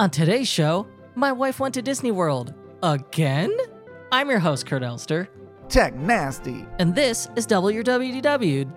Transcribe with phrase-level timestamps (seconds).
[0.00, 2.54] On today's show, my wife went to Disney World.
[2.82, 3.54] Again?
[4.10, 5.28] I'm your host, Kurt Elster,
[5.68, 6.64] Tech Nasty.
[6.78, 8.74] and this is WWW,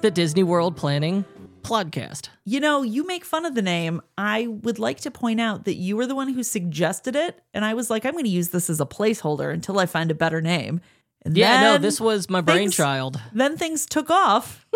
[0.00, 1.26] the Disney World Planning
[1.60, 2.30] Podcast.
[2.46, 4.00] You know, you make fun of the name.
[4.16, 7.38] I would like to point out that you were the one who suggested it.
[7.52, 10.10] And I was like, I'm going to use this as a placeholder until I find
[10.10, 10.80] a better name.
[11.20, 13.20] And Yeah, no, then this was my brainchild.
[13.34, 14.66] Then things took off.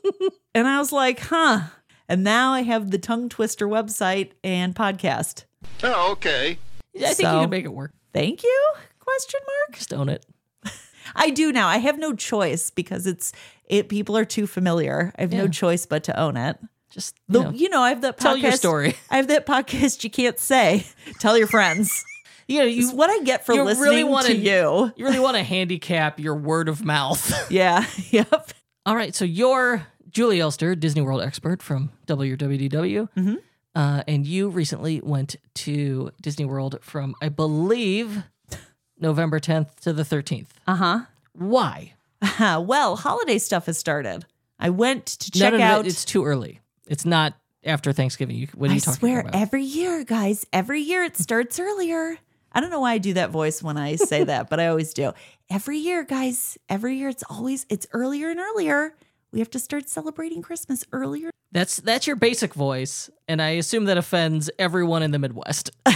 [0.54, 1.64] and I was like, huh.
[2.10, 5.44] And now I have the tongue twister website and podcast.
[5.84, 6.58] Oh, okay.
[6.96, 7.92] I think So- you can make it work.
[8.12, 8.72] Thank you?
[8.98, 9.78] Question mark.
[9.78, 10.26] Just own it.
[11.14, 11.68] I do now.
[11.68, 13.32] I have no choice because it's
[13.66, 15.12] it people are too familiar.
[15.16, 16.58] I have no choice but to own it.
[16.90, 17.50] Just you The, know.
[17.50, 18.20] you know, I have that podcast.
[18.22, 18.96] Tell your story.
[19.08, 20.84] I have that podcast you can't say.
[21.20, 22.04] Tell your friends.
[22.48, 24.92] you know, It's you, what I get for you listening really wanna- to you.
[24.96, 27.48] you really want to handicap your word of mouth.
[27.52, 27.86] Yeah.
[28.10, 28.50] Yep.
[28.86, 33.34] All right, so you're Julie Elster, Disney World expert from WWW, Mm-hmm.
[33.74, 38.24] uh, and you recently went to Disney World from, I believe,
[38.98, 40.48] November 10th to the 13th.
[40.66, 41.00] Uh huh.
[41.32, 41.94] Why?
[42.22, 42.62] huh.
[42.66, 44.26] well, holiday stuff has started.
[44.58, 45.86] I went to No, check no, no, out.
[45.86, 46.60] it's too early.
[46.86, 48.36] It's not after Thanksgiving.
[48.36, 49.34] You, what are I you talking swear, about?
[49.34, 52.18] every year, guys, every year it starts earlier.
[52.52, 54.92] I don't know why I do that voice when I say that, but I always
[54.92, 55.12] do.
[55.48, 58.94] Every year, guys, every year it's always it's earlier and earlier.
[59.32, 61.30] We have to start celebrating Christmas earlier.
[61.52, 65.70] that's that's your basic voice, and I assume that offends everyone in the Midwest.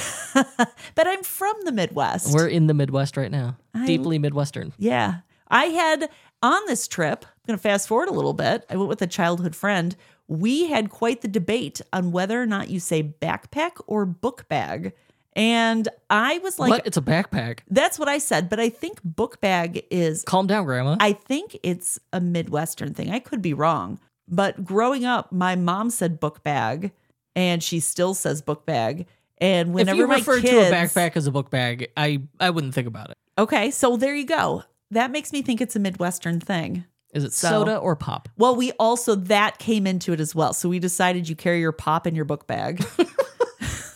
[0.96, 2.32] But I'm from the Midwest.
[2.34, 4.72] We're in the Midwest right now, deeply Midwestern.
[4.78, 5.18] Yeah.
[5.48, 6.08] I had
[6.42, 8.64] on this trip, I'm going to fast forward a little bit.
[8.68, 9.94] I went with a childhood friend.
[10.26, 14.92] We had quite the debate on whether or not you say backpack or book bag.
[15.36, 16.86] And I was like, what?
[16.86, 17.60] It's a backpack.
[17.68, 18.48] that's what I said.
[18.48, 20.96] But I think book bag is, Calm down, Grandma.
[21.00, 23.10] I think it's a Midwestern thing.
[23.10, 23.98] I could be wrong.
[24.28, 26.92] But growing up, my mom said book bag
[27.34, 29.06] and she still says book bag.
[29.38, 32.22] And if whenever you my refer kids, to a backpack as a book bag, I
[32.38, 33.16] I wouldn't think about it.
[33.36, 33.70] Okay.
[33.72, 34.62] So there you go.
[34.92, 36.84] That makes me think it's a Midwestern thing.
[37.12, 38.28] Is it So- soda or pop?
[38.36, 40.52] Well, we also that came into it as well.
[40.52, 42.84] So we decided you carry your pop in your book bag.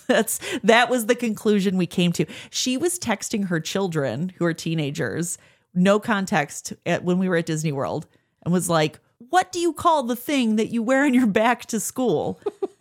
[0.08, 2.24] That's that was the conclusion we came to.
[2.50, 5.38] She was texting her children who are teenagers,
[5.74, 8.06] no context at, when we were at Disney World,
[8.42, 8.98] and was like,
[9.30, 12.40] "What do you call the thing that you wear on your back to school?"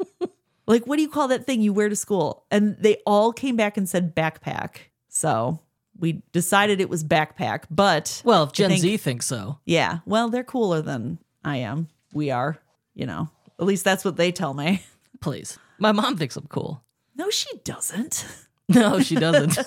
[0.67, 2.45] like, what do you call that thing you wear to school?
[2.51, 4.77] And they all came back and said backpack.
[5.09, 5.59] So
[5.99, 9.59] we decided it was backpack, but Well, if Gen think- Z thinks so.
[9.65, 9.99] yeah.
[10.05, 11.87] Well, they're cooler than I am.
[12.13, 12.57] We are,
[12.93, 13.29] you know.
[13.59, 14.83] At least that's what they tell me.
[15.19, 15.57] Please.
[15.79, 16.83] My mom thinks I'm cool.
[17.17, 18.25] No, she doesn't.
[18.69, 19.57] No, she doesn't.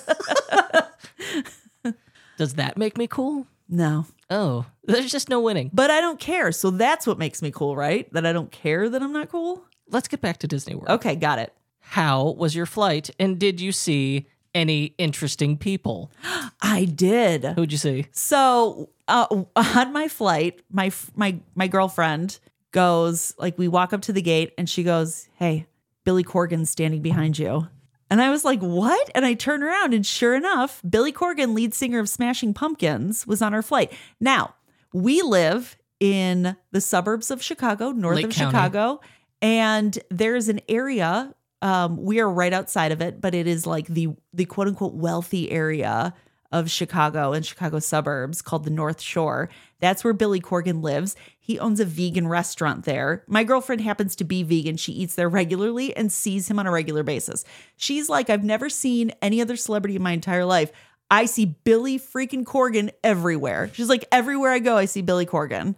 [2.37, 3.47] Does that make me cool?
[3.66, 4.05] No.
[4.28, 5.71] Oh, there's just no winning.
[5.72, 6.53] But I don't care.
[6.53, 8.12] So that's what makes me cool, right?
[8.12, 9.65] That I don't care that I'm not cool?
[9.88, 10.91] Let's get back to Disney World.
[10.91, 11.55] Okay, got it.
[11.81, 13.09] How was your flight?
[13.19, 16.11] And did you see any interesting people?
[16.62, 17.44] I did.
[17.44, 18.06] Who'd you see?
[18.12, 22.38] So, uh, on my flight, my my my girlfriend
[22.72, 25.67] goes like we walk up to the gate and she goes, "Hey,
[26.05, 27.69] Billy Corgan standing behind you."
[28.11, 31.75] And I was like, "What?" And I turn around and sure enough, Billy Corgan, lead
[31.75, 33.93] singer of Smashing Pumpkins, was on our flight.
[34.21, 34.55] Now,
[34.93, 38.50] we live in the suburbs of Chicago, north Lake of County.
[38.50, 39.00] Chicago,
[39.43, 43.87] and there's an area um, we are right outside of it, but it is like
[43.87, 46.15] the the quote unquote wealthy area
[46.53, 49.49] of Chicago and Chicago suburbs called the North Shore.
[49.78, 51.15] That's where Billy Corgan lives.
[51.38, 53.22] He owns a vegan restaurant there.
[53.28, 54.77] My girlfriend happens to be vegan.
[54.77, 57.44] She eats there regularly and sees him on a regular basis.
[57.77, 60.72] She's like, I've never seen any other celebrity in my entire life.
[61.11, 63.71] I see Billy freaking Corgan everywhere.
[63.72, 65.75] She's like, everywhere I go, I see Billy Corgan.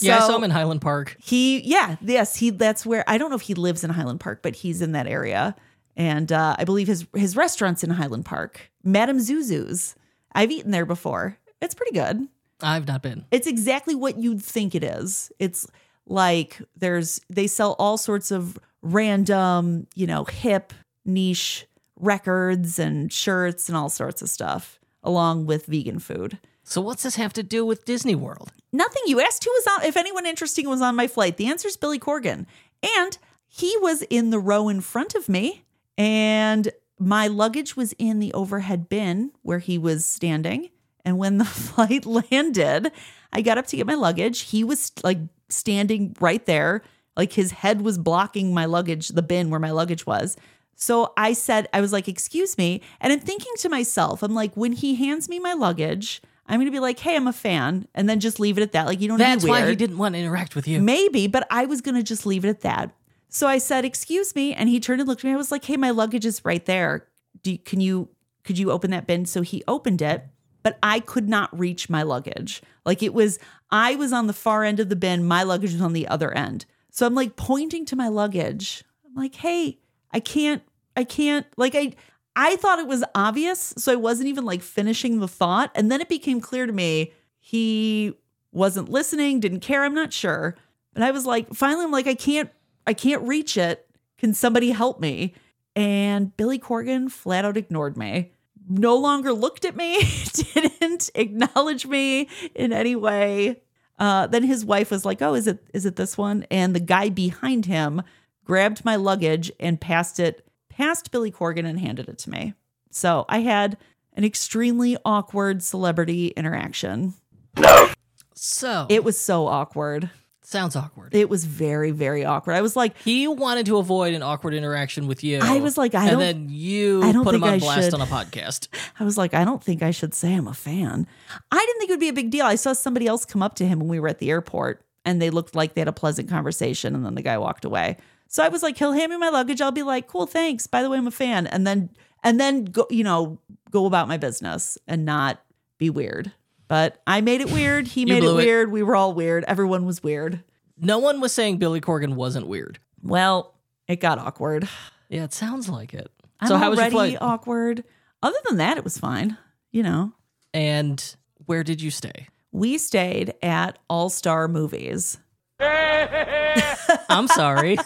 [0.00, 1.16] yeah, I So- saw him in Highland Park.
[1.20, 4.42] he yeah yes he that's where i don't know if he lives in highland park
[4.42, 5.56] but he's in that area
[5.96, 9.94] and uh, i believe his his restaurant's in highland park madame zuzu's
[10.36, 12.28] i've eaten there before it's pretty good
[12.62, 13.26] I've not been.
[13.30, 15.66] it's exactly what you'd think it is it's
[16.06, 20.72] like there's they sell all sorts of random you know hip
[21.04, 21.66] niche
[21.98, 27.16] records and shirts and all sorts of stuff along with vegan food So what's this
[27.16, 28.50] have to do with Disney World?
[28.72, 29.02] Nothing.
[29.06, 31.36] You asked who was on, if anyone interesting was on my flight.
[31.36, 32.44] The answer is Billy Corgan.
[32.82, 33.16] And
[33.46, 35.62] he was in the row in front of me,
[35.96, 40.70] and my luggage was in the overhead bin where he was standing.
[41.04, 42.90] And when the flight landed,
[43.32, 44.40] I got up to get my luggage.
[44.40, 46.82] He was like standing right there,
[47.16, 50.36] like his head was blocking my luggage, the bin where my luggage was.
[50.74, 52.82] So I said, I was like, excuse me.
[53.00, 56.66] And I'm thinking to myself, I'm like, when he hands me my luggage, I'm going
[56.66, 57.88] to be like, hey, I'm a fan.
[57.94, 58.86] And then just leave it at that.
[58.86, 60.80] Like, you don't That's why he didn't want to interact with you.
[60.80, 62.92] Maybe, but I was going to just leave it at that.
[63.36, 65.34] So I said, "Excuse me," and he turned and looked at me.
[65.34, 67.06] I was like, "Hey, my luggage is right there.
[67.44, 68.08] You, can you
[68.44, 70.24] could you open that bin?" So he opened it,
[70.62, 72.62] but I could not reach my luggage.
[72.86, 73.38] Like it was,
[73.70, 75.22] I was on the far end of the bin.
[75.22, 76.64] My luggage was on the other end.
[76.90, 78.82] So I'm like pointing to my luggage.
[79.04, 79.80] I'm like, "Hey,
[80.12, 80.62] I can't.
[80.96, 81.44] I can't.
[81.58, 81.92] Like I."
[82.38, 85.70] I thought it was obvious, so I wasn't even like finishing the thought.
[85.74, 88.14] And then it became clear to me he
[88.52, 90.54] wasn't listening, didn't care, I'm not sure.
[90.92, 92.50] But I was like, finally, I'm like, I can't,
[92.86, 93.88] I can't reach it.
[94.18, 95.34] Can somebody help me?
[95.74, 98.32] And Billy Corgan flat out ignored me.
[98.68, 100.02] No longer looked at me,
[100.54, 103.60] didn't acknowledge me in any way.
[103.98, 106.80] Uh, then his wife was like, "Oh, is it is it this one?" And the
[106.80, 108.02] guy behind him
[108.44, 112.54] grabbed my luggage and passed it past Billy Corgan and handed it to me.
[112.90, 113.76] So I had
[114.14, 117.14] an extremely awkward celebrity interaction.
[117.58, 117.90] No.
[118.34, 120.10] So It was so awkward.
[120.46, 121.14] Sounds awkward.
[121.14, 122.54] It was very, very awkward.
[122.54, 125.40] I was like, he wanted to avoid an awkward interaction with you.
[125.42, 127.56] I was like, I and don't- And then you I don't put him think on
[127.56, 127.94] I blast should.
[127.94, 128.68] on a podcast.
[129.00, 131.06] I was like, I don't think I should say I'm a fan.
[131.50, 132.46] I didn't think it would be a big deal.
[132.46, 135.20] I saw somebody else come up to him when we were at the airport and
[135.20, 137.96] they looked like they had a pleasant conversation and then the guy walked away.
[138.28, 139.60] So I was like, he'll hand me my luggage.
[139.60, 140.66] I'll be like, cool, thanks.
[140.66, 141.46] By the way, I'm a fan.
[141.46, 141.90] And then
[142.24, 143.38] and then go, you know,
[143.70, 145.40] go about my business and not
[145.78, 146.32] be weird.
[146.68, 147.86] But I made it weird.
[147.86, 148.44] He made it blew it.
[148.44, 148.72] weird.
[148.72, 149.44] We were all weird.
[149.46, 150.42] Everyone was weird.
[150.78, 152.78] No one was saying Billy Corgan wasn't weird.
[153.02, 153.54] Well,
[153.88, 154.68] it got awkward.
[155.08, 156.10] Yeah, it sounds like it.
[156.40, 157.18] I'm so how was your flight?
[157.20, 157.84] awkward.
[158.22, 159.38] Other than that, it was fine.
[159.70, 160.12] You know,
[160.52, 162.28] and where did you stay?
[162.52, 165.18] we stayed at All Star Movies.
[165.60, 167.76] I'm sorry.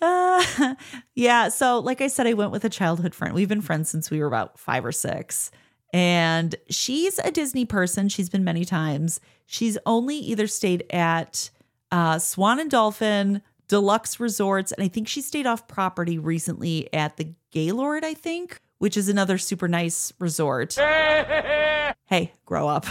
[0.00, 0.74] Uh,
[1.14, 1.48] yeah.
[1.48, 3.34] So, like I said, I went with a childhood friend.
[3.34, 5.50] We've been friends since we were about five or six.
[5.92, 8.08] And she's a Disney person.
[8.08, 9.20] She's been many times.
[9.46, 11.50] She's only either stayed at
[11.90, 17.16] uh, Swan and Dolphin, Deluxe Resorts, and I think she stayed off property recently at
[17.16, 20.74] the Gaylord, I think, which is another super nice resort.
[22.06, 22.86] hey, grow up.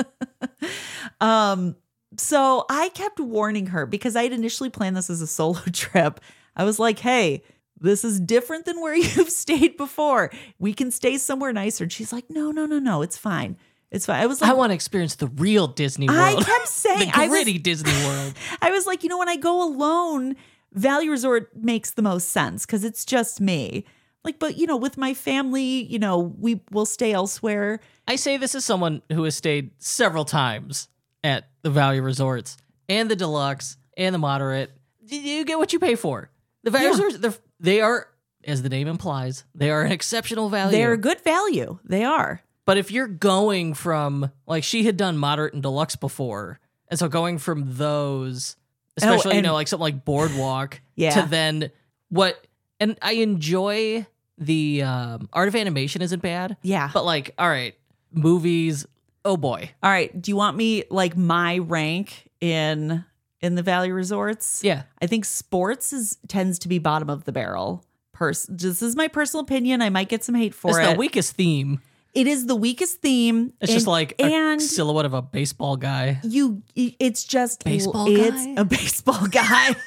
[1.20, 1.76] um,
[2.16, 6.20] so I kept warning her because I had initially planned this as a solo trip.
[6.56, 7.42] I was like, hey,
[7.80, 10.30] this is different than where you've stayed before.
[10.58, 11.84] We can stay somewhere nicer.
[11.84, 13.56] And she's like, no, no, no, no, it's fine.
[13.90, 14.20] It's fine.
[14.20, 16.20] I was like, I want to experience the real Disney World.
[16.20, 18.34] I kept saying, the I was, Disney World.
[18.62, 20.34] I was like, you know, when I go alone,
[20.72, 23.84] Value Resort makes the most sense because it's just me.
[24.24, 27.78] Like, but you know, with my family, you know, we will stay elsewhere.
[28.08, 30.88] I say this as someone who has stayed several times
[31.22, 32.56] at the Value Resorts
[32.88, 34.72] and the Deluxe and the Moderate.
[35.06, 36.30] You get what you pay for.
[36.64, 36.90] The Value Yeah.
[36.92, 37.34] Resorts, they're,
[37.64, 38.08] they are,
[38.44, 40.76] as the name implies, they are an exceptional value.
[40.76, 41.78] They're a good value.
[41.84, 42.42] They are.
[42.66, 47.08] But if you're going from like she had done moderate and deluxe before, and so
[47.08, 48.56] going from those,
[48.96, 51.22] especially you and- know like something like Boardwalk, Yeah.
[51.22, 51.70] to then
[52.08, 52.42] what?
[52.80, 54.06] And I enjoy
[54.38, 56.90] the um, art of animation isn't bad, Yeah.
[56.92, 57.74] but like all right,
[58.12, 58.86] movies.
[59.26, 60.20] Oh boy, All right.
[60.20, 63.04] Do you want me like my rank in
[63.44, 64.62] in the Value Resorts?
[64.64, 64.82] yeah.
[65.02, 67.84] I think sports is tends to be bottom of the barrel.
[68.12, 69.82] Pers- this is my personal opinion.
[69.82, 70.92] I might get some hate for It's it.
[70.92, 71.80] the weakest theme.
[72.14, 73.52] it is the weakest theme.
[73.60, 76.20] It's just like a and silhouette of a baseball guy.
[76.22, 76.62] you.
[76.76, 78.54] It's just Baseball It's guy?
[78.56, 79.74] a baseball guy.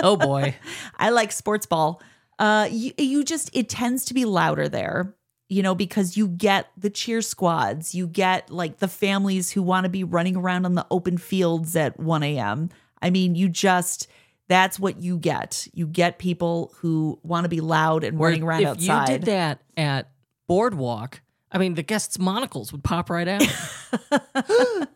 [0.00, 0.54] Oh boy,
[0.96, 2.00] I like sports ball.
[2.38, 5.16] Uh, you, you just it tends to be louder there,
[5.48, 9.84] you know, because you get the cheer squads, you get like the families who want
[9.84, 12.68] to be running around on the open fields at 1 a.m.
[13.00, 14.08] I mean, you just
[14.48, 15.68] that's what you get.
[15.72, 19.02] You get people who want to be loud and running around if outside.
[19.04, 20.10] If you did that at
[20.46, 21.20] Boardwalk,
[21.52, 23.42] I mean the guests' monocles would pop right out.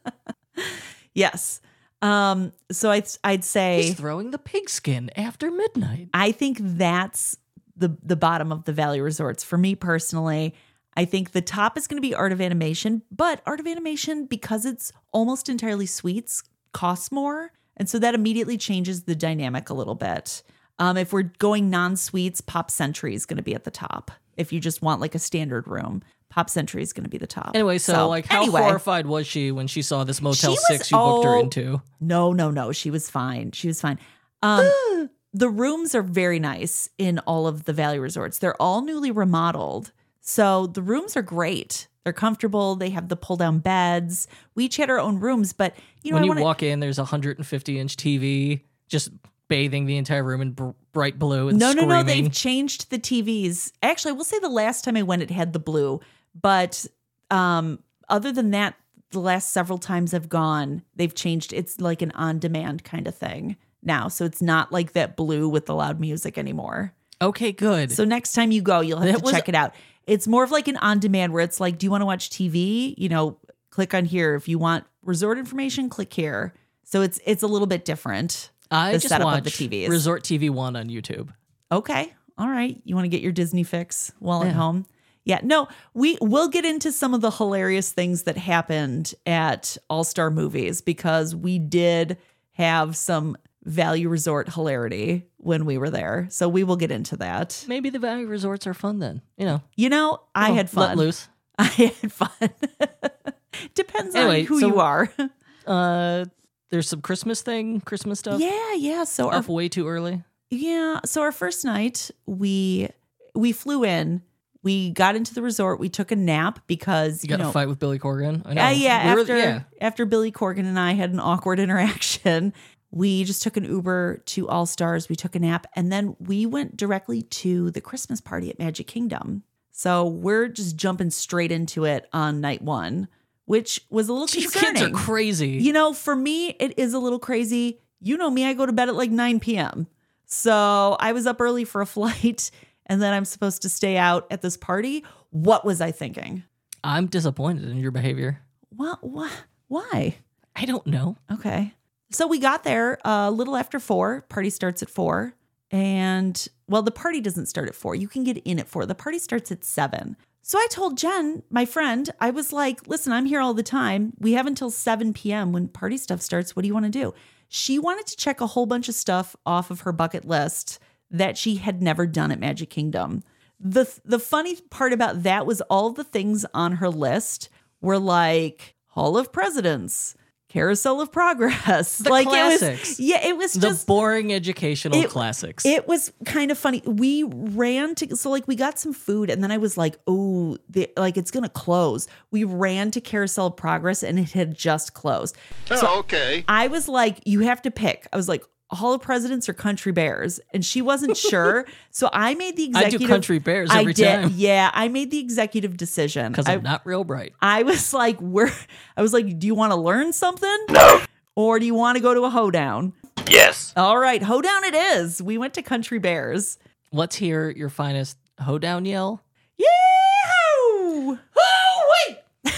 [1.14, 1.60] Yes.
[2.00, 6.08] Um, so I I'd say He's throwing the pigskin after midnight.
[6.12, 7.36] I think that's
[7.76, 10.54] the the bottom of the Value Resorts for me personally.
[10.94, 14.26] I think the top is going to be Art of Animation, but Art of Animation
[14.26, 19.74] because it's almost entirely suites costs more, and so that immediately changes the dynamic a
[19.74, 20.42] little bit.
[20.78, 24.10] Um, if we're going non-suites, Pop Century is going to be at the top.
[24.36, 27.26] If you just want like a standard room, Pop Century is going to be the
[27.26, 27.52] top.
[27.54, 28.62] Anyway, so, like, how anyway.
[28.62, 31.82] horrified was she when she saw this Motel was- Six you booked her into?
[32.00, 32.72] No, no, no.
[32.72, 33.52] She was fine.
[33.52, 33.98] She was fine.
[34.42, 34.70] Um,
[35.32, 38.38] the rooms are very nice in all of the Value Resorts.
[38.38, 39.92] They're all newly remodeled.
[40.20, 41.88] So the rooms are great.
[42.04, 42.76] They're comfortable.
[42.76, 44.28] They have the pull down beds.
[44.54, 46.98] We each had our own rooms, but you know, when you wanna, walk in, there's
[46.98, 49.10] a 150 inch TV just
[49.48, 52.02] bathing the entire room in br- bright blue and no, no, no.
[52.02, 53.72] They've changed the TVs.
[53.82, 56.00] Actually, I will say the last time I went, it had the blue.
[56.40, 56.86] But
[57.30, 58.74] um, other than that,
[59.10, 61.52] the last several times I've gone, they've changed.
[61.52, 64.08] It's like an on demand kind of thing now.
[64.08, 66.92] So it's not like that blue with the loud music anymore.
[67.20, 67.92] Okay, good.
[67.92, 69.74] So next time you go, you'll have That to was- check it out.
[70.06, 72.30] It's more of like an on demand where it's like, do you want to watch
[72.30, 72.94] TV?
[72.98, 73.38] You know,
[73.70, 74.34] click on here.
[74.34, 76.52] If you want resort information, click here.
[76.84, 78.50] So it's it's a little bit different.
[78.70, 79.88] I the just setup watch of the TVs.
[79.88, 81.28] Resort TV One on YouTube.
[81.70, 82.12] Okay.
[82.36, 82.80] All right.
[82.84, 84.86] You want to get your Disney fix while at home?
[85.24, 85.38] Yeah.
[85.44, 90.30] No, we will get into some of the hilarious things that happened at All Star
[90.30, 92.16] Movies because we did
[92.52, 96.26] have some value resort hilarity when we were there.
[96.30, 97.64] So we will get into that.
[97.68, 99.22] Maybe the value resorts are fun then.
[99.36, 100.88] You know, You know, I Oh, had fun.
[100.88, 101.28] Let loose.
[101.58, 102.30] I had fun.
[103.74, 105.08] Depends Anyway, on who so- you are.
[105.64, 106.24] Uh,
[106.70, 108.40] there's some Christmas thing, Christmas stuff.
[108.40, 109.04] yeah, yeah.
[109.04, 110.24] So our Up way too early.
[110.50, 110.98] Yeah.
[111.04, 112.88] So our first night, we
[113.36, 114.22] we flew in.
[114.64, 115.78] We got into the resort.
[115.78, 118.42] We took a nap because You you, got know, a fight with Billy Corgan.
[118.44, 118.64] I know.
[118.64, 119.60] Uh, yeah, We were- after yeah.
[119.80, 122.52] after Billy Corgan and I had an awkward interaction,
[122.92, 125.08] we just took an Uber to All Stars.
[125.08, 128.86] We took a nap, and then we went directly to the Christmas party at Magic
[128.86, 129.42] Kingdom.
[129.72, 133.08] So we're just jumping straight into it on night one,
[133.46, 134.74] which was a little You concerning.
[134.74, 135.48] kids are crazy.
[135.48, 137.80] You know, for me, it is a little crazy.
[138.00, 139.86] You know me, I go to bed at like 9 p.m.
[140.26, 142.50] So I was up early for a flight,
[142.86, 145.04] and then I'm supposed to stay out at this party.
[145.30, 146.44] What was I thinking?
[146.84, 148.40] I'm disappointed in your behavior.
[148.68, 149.02] What?
[149.02, 149.32] What?
[149.68, 150.16] Why?
[150.54, 151.16] I don't know.
[151.32, 151.72] Okay.
[152.12, 154.22] So we got there uh, a little after four.
[154.28, 155.34] Party starts at four.
[155.70, 157.94] And well, the party doesn't start at four.
[157.94, 158.84] You can get in at four.
[158.84, 160.16] The party starts at seven.
[160.42, 164.12] So I told Jen, my friend, I was like, listen, I'm here all the time.
[164.18, 165.52] We have until 7 p.m.
[165.52, 166.54] when party stuff starts.
[166.54, 167.14] What do you want to do?
[167.48, 170.78] She wanted to check a whole bunch of stuff off of her bucket list
[171.10, 173.22] that she had never done at Magic Kingdom.
[173.60, 177.48] The the funny part about that was all the things on her list
[177.80, 180.16] were like Hall of Presidents,
[180.52, 181.98] Carousel of Progress.
[181.98, 182.88] The like it classics.
[182.90, 185.64] was Yeah, it was The just boring educational it- classics.
[185.64, 186.82] it was kind of funny.
[186.84, 190.58] We ran to so like we got some food and then I was like, "Oh,
[190.68, 194.54] the, like it's going to close." We ran to Carousel of Progress and it had
[194.54, 195.36] just closed.
[195.70, 196.44] Oh, okay.
[196.48, 199.92] I was like, "You have to pick." I was like, "Hall of Presidents or Country
[199.92, 201.66] Bears?" And she wasn't sure.
[201.90, 203.00] so I made the executive.
[203.00, 204.04] I do Country Bears I every did.
[204.22, 204.32] time.
[204.34, 206.32] Yeah, I made the executive decision.
[206.32, 207.34] because I, I'm not real bright.
[207.40, 208.50] I was like, "We're."
[208.96, 211.00] I was like, "Do you want to learn something?" No.
[211.34, 212.92] Or do you want to go to a hoedown?
[213.28, 213.72] Yes.
[213.76, 215.22] All right, hoedown it is.
[215.22, 216.58] We went to Country Bears.
[216.92, 219.22] Let's hear your finest hoedown yell.
[219.56, 221.18] Yahoo!
[221.38, 221.94] Oh,
[222.46, 222.56] wait!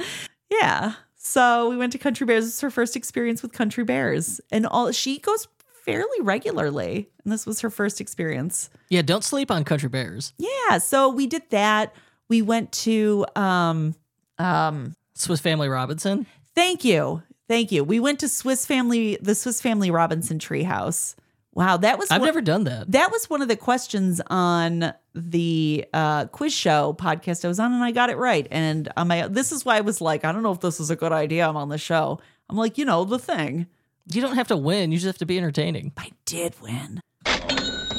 [0.50, 0.94] yeah.
[1.32, 2.44] So we went to Country Bears.
[2.44, 4.38] Was her first experience with Country Bears.
[4.50, 5.48] And all she goes
[5.82, 7.08] fairly regularly.
[7.24, 8.68] And this was her first experience.
[8.90, 10.34] Yeah, don't sleep on Country Bears.
[10.36, 10.76] Yeah.
[10.76, 11.94] So we did that.
[12.28, 13.94] We went to um
[14.38, 16.26] um Swiss Family Robinson.
[16.54, 17.22] thank you.
[17.48, 17.82] Thank you.
[17.82, 21.14] We went to Swiss Family, the Swiss Family Robinson Treehouse.
[21.54, 22.90] Wow, that was I've one- never done that.
[22.92, 27.72] That was one of the questions on the uh, quiz show podcast I was on,
[27.74, 28.46] and I got it right.
[28.50, 30.90] And on my, this is why I was like, I don't know if this is
[30.90, 31.46] a good idea.
[31.46, 32.20] I'm on the show.
[32.48, 33.66] I'm like, you know, the thing.
[34.10, 34.92] You don't have to win.
[34.92, 35.92] You just have to be entertaining.
[35.98, 37.00] I did win.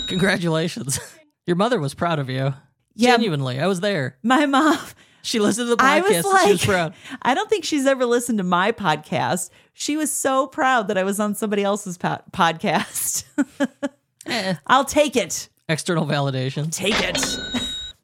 [0.08, 1.00] Congratulations.
[1.46, 2.54] Your mother was proud of you.
[2.96, 3.12] Yeah.
[3.12, 3.60] Genuinely.
[3.60, 4.18] I was there.
[4.24, 4.78] My mom.
[5.24, 6.26] She listened to the podcast.
[6.26, 6.94] I was like.
[7.22, 9.50] I don't think she's ever listened to my podcast.
[9.74, 13.24] She was so proud that I was on somebody else's po- podcast.
[14.26, 15.50] Eh, I'll take it.
[15.68, 16.72] external validation.
[16.72, 17.20] take it.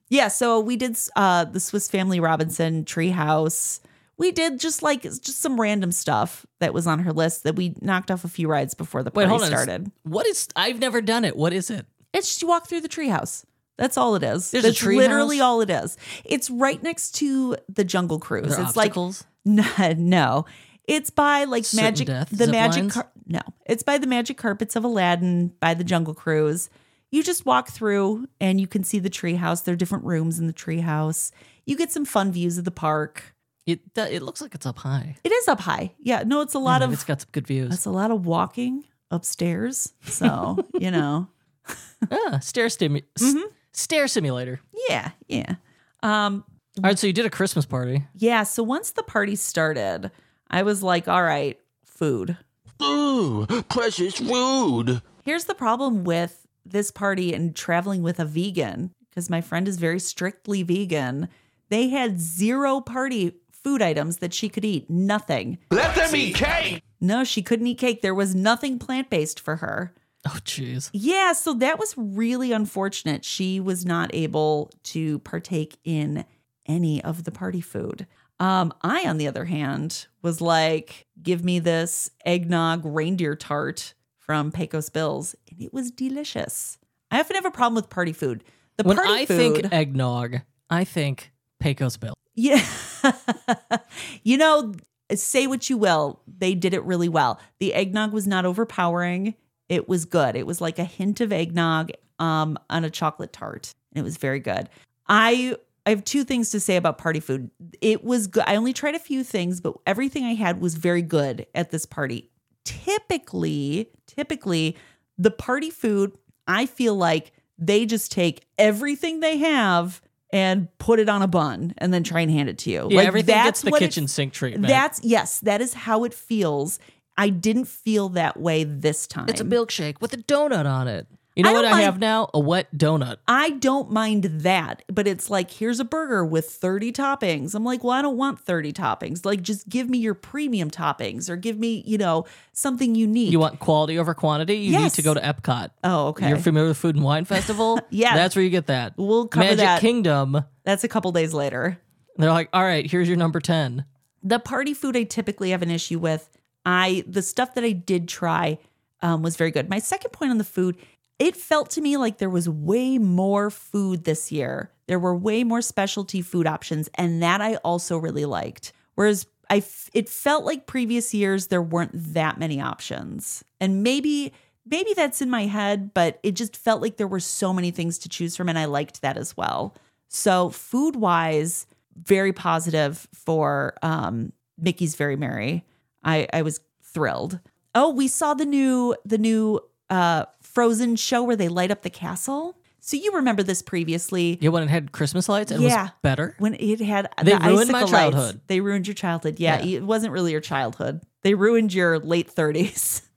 [0.10, 3.80] yeah, so we did uh the Swiss Family Robinson treehouse.
[4.18, 7.74] We did just like just some random stuff that was on her list that we
[7.82, 9.48] knocked off a few rides before the Wait, party hold on.
[9.48, 9.92] started.
[10.04, 11.38] What is I've never done it.
[11.38, 11.86] What is it?
[12.12, 13.46] It's just you walk through the treehouse.
[13.80, 14.52] That's all it is.
[14.52, 15.44] There's a That's literally house?
[15.46, 15.98] all it is.
[16.26, 18.48] It's right next to the Jungle Cruise.
[18.48, 19.24] It's obstacles?
[19.46, 20.46] like no, no.
[20.86, 23.40] It's by like magic death the magic car- no.
[23.66, 26.70] It's by the magic carpets of Aladdin by the Jungle Cruise.
[27.12, 29.64] You just walk through and you can see the treehouse.
[29.64, 31.32] There are different rooms in the treehouse.
[31.66, 33.34] You get some fun views of the park.
[33.66, 35.16] It it looks like it's up high.
[35.24, 35.94] It is up high.
[36.00, 37.74] Yeah, no, it's a lot of it's got some good views.
[37.74, 39.94] it's a lot of walking upstairs.
[40.06, 41.28] So, you know.
[42.12, 43.48] ah, stair stimu- Mm-hmm.
[43.80, 44.60] Stair simulator.
[44.90, 45.56] Yeah, yeah.
[46.04, 46.44] Um
[46.78, 48.06] All right, so you did a Christmas party.
[48.16, 50.12] Yeah, so once the party started,
[50.50, 52.38] I was like, all right, food.
[52.82, 55.02] Ooh, precious food.
[55.24, 59.78] Here's the problem with this party and traveling with a vegan, because my friend is
[59.78, 61.28] very strictly vegan.
[61.70, 65.58] They had zero party food items that she could eat, nothing.
[65.70, 66.82] Let them eat cake.
[67.02, 68.02] No, she couldn't eat cake.
[68.02, 69.94] There was nothing plant based for her.
[70.28, 70.90] Oh, jeez.
[70.92, 73.24] Yeah, so that was really unfortunate.
[73.24, 76.26] She was not able to partake in
[76.68, 78.06] any of the party food.
[78.38, 84.52] Um, I, on the other hand, was like, give me this eggnog reindeer tart from
[84.52, 86.78] Pecos Bills, and it was delicious.
[87.12, 88.44] I often have a problem with party food.
[88.78, 92.14] The When party I food, think eggnog, I think Pecos Bill.
[92.36, 92.64] yeah,
[94.24, 94.74] you know,
[95.14, 97.40] say what you will, they did it really well.
[97.60, 99.36] The eggnog was not overpowering.
[99.70, 100.36] It was good.
[100.36, 104.18] It was like a hint of eggnog um, on a chocolate tart, and it was
[104.18, 104.68] very good.
[105.08, 107.50] I I have two things to say about party food.
[107.82, 108.44] It was good.
[108.46, 111.86] I only tried a few things, but everything I had was very good at this
[111.86, 112.30] party.
[112.66, 114.76] Typically, typically
[115.18, 121.10] the party food, I feel like they just take everything they have and put it
[121.10, 122.88] on a bun and then try and hand it to you.
[122.90, 124.68] Yeah, like everything gets that's the what it- kitchen sink treatment.
[124.68, 126.80] That's yes, that is how it feels.
[127.20, 129.28] I didn't feel that way this time.
[129.30, 131.06] it's a milkshake with a donut on it.
[131.36, 132.30] You know I what I mind- have now?
[132.34, 133.18] A wet donut.
[133.26, 137.56] I don't mind that, but it's like here's a burger with 30 toppings.
[137.56, 139.26] I'm like, well, I don't want 30 toppings.
[139.26, 143.32] Like just give me your premium toppings or give me, you know, something unique.
[143.32, 144.56] You want quality over quantity?
[144.58, 145.70] You need to go to Epcot.
[145.84, 146.28] Oh, okay.
[146.28, 147.80] You're familiar with Food and Wine Festival?
[147.90, 148.16] Yeah.
[148.16, 148.94] That's where you get that.
[148.98, 149.82] We'll cover Magic that.
[149.82, 151.78] Kingdom, That's a couple days later.
[152.18, 153.86] they're like, all right, here's your number 10.
[154.24, 156.28] the party food I typically have an issue with.
[156.70, 158.60] I the stuff that I did try
[159.02, 159.70] um, was very good.
[159.70, 160.78] My second point on the food,
[161.18, 164.72] it felt to me like there was way more food this year.
[164.88, 168.72] There were way more specialty food options, and that I also really liked.
[168.96, 174.32] Whereas I, f- it felt like previous years there weren't that many options, and maybe
[174.66, 177.98] maybe that's in my head, but it just felt like there were so many things
[178.00, 179.76] to choose from, and I liked that as well.
[180.08, 185.66] So food wise, very positive for um, Mickey's Very Merry.
[186.03, 187.39] I, I was thrilled.
[187.75, 191.89] Oh, we saw the new the new uh, Frozen show where they light up the
[191.89, 192.56] castle.
[192.82, 195.84] So you remember this previously Yeah, when it had Christmas lights, it Yeah.
[195.84, 196.36] was better.
[196.39, 197.91] when it had They the ruined my icicle lights.
[197.91, 198.41] childhood.
[198.48, 199.36] They ruined your childhood.
[199.39, 199.77] Yeah, Yeah.
[199.79, 201.01] it wasn't really your childhood.
[201.22, 203.01] They ruined your late thirties.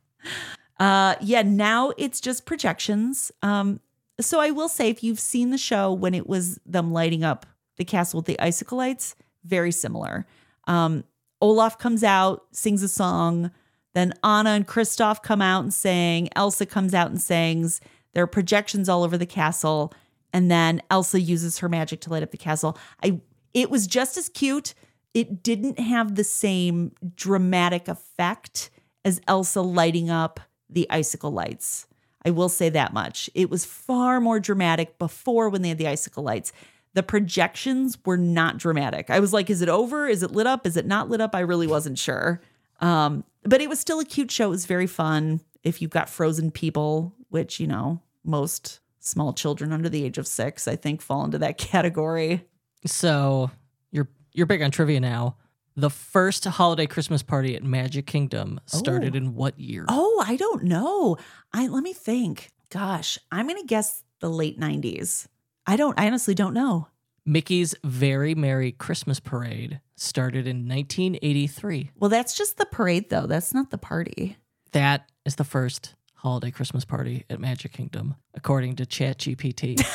[0.80, 1.42] Uh, yeah.
[1.42, 3.30] Now it's just projections.
[3.42, 3.78] Um,
[4.20, 7.46] so I will say, if you've seen the show when it was them lighting up
[7.76, 10.26] the castle with the icicle lights, very similar.
[10.66, 11.04] Um,
[11.42, 13.50] Olaf comes out, sings a song.
[13.94, 16.30] Then Anna and Kristoff come out and sing.
[16.34, 17.80] Elsa comes out and sings.
[18.14, 19.92] There are projections all over the castle.
[20.32, 22.78] And then Elsa uses her magic to light up the castle.
[23.02, 23.20] I
[23.52, 24.72] it was just as cute.
[25.12, 28.70] It didn't have the same dramatic effect
[29.04, 31.86] as Elsa lighting up the icicle lights.
[32.24, 33.28] I will say that much.
[33.34, 36.52] It was far more dramatic before when they had the icicle lights.
[36.94, 39.08] The projections were not dramatic.
[39.10, 40.06] I was like, is it over?
[40.06, 40.66] Is it lit up?
[40.66, 41.34] Is it not lit up?
[41.34, 42.40] I really wasn't sure.
[42.80, 44.46] Um, but it was still a cute show.
[44.46, 45.40] It was very fun.
[45.62, 50.26] If you've got frozen people, which, you know, most small children under the age of
[50.26, 52.44] six, I think, fall into that category.
[52.86, 53.50] So
[53.90, 55.36] you're you're big on trivia now.
[55.76, 59.18] The first holiday Christmas party at Magic Kingdom started Oh.
[59.18, 59.86] in what year?
[59.88, 61.16] Oh, I don't know.
[61.54, 62.50] I let me think.
[62.70, 65.26] Gosh, I'm gonna guess the late 90s.
[65.66, 66.88] I don't I honestly don't know.
[67.24, 71.92] Mickey's Very Merry Christmas Parade started in 1983.
[71.98, 73.26] Well, that's just the parade though.
[73.26, 74.36] That's not the party.
[74.72, 79.84] That is the first holiday Christmas party at Magic Kingdom, according to ChatGPT.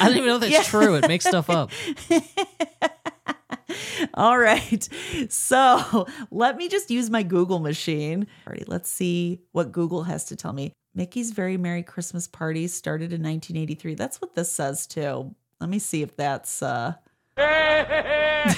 [0.00, 0.62] I don't even know if that's Yeah.
[0.62, 0.94] true.
[0.96, 1.70] It makes stuff up.
[4.14, 4.88] All right.
[5.30, 8.26] So let me just use my Google machine.
[8.46, 10.72] Alrighty, let's see what Google has to tell me.
[10.94, 13.94] Mickey's Very Merry Christmas Party started in 1983.
[13.94, 15.34] That's what this says too.
[15.60, 16.94] Let me see if that's uh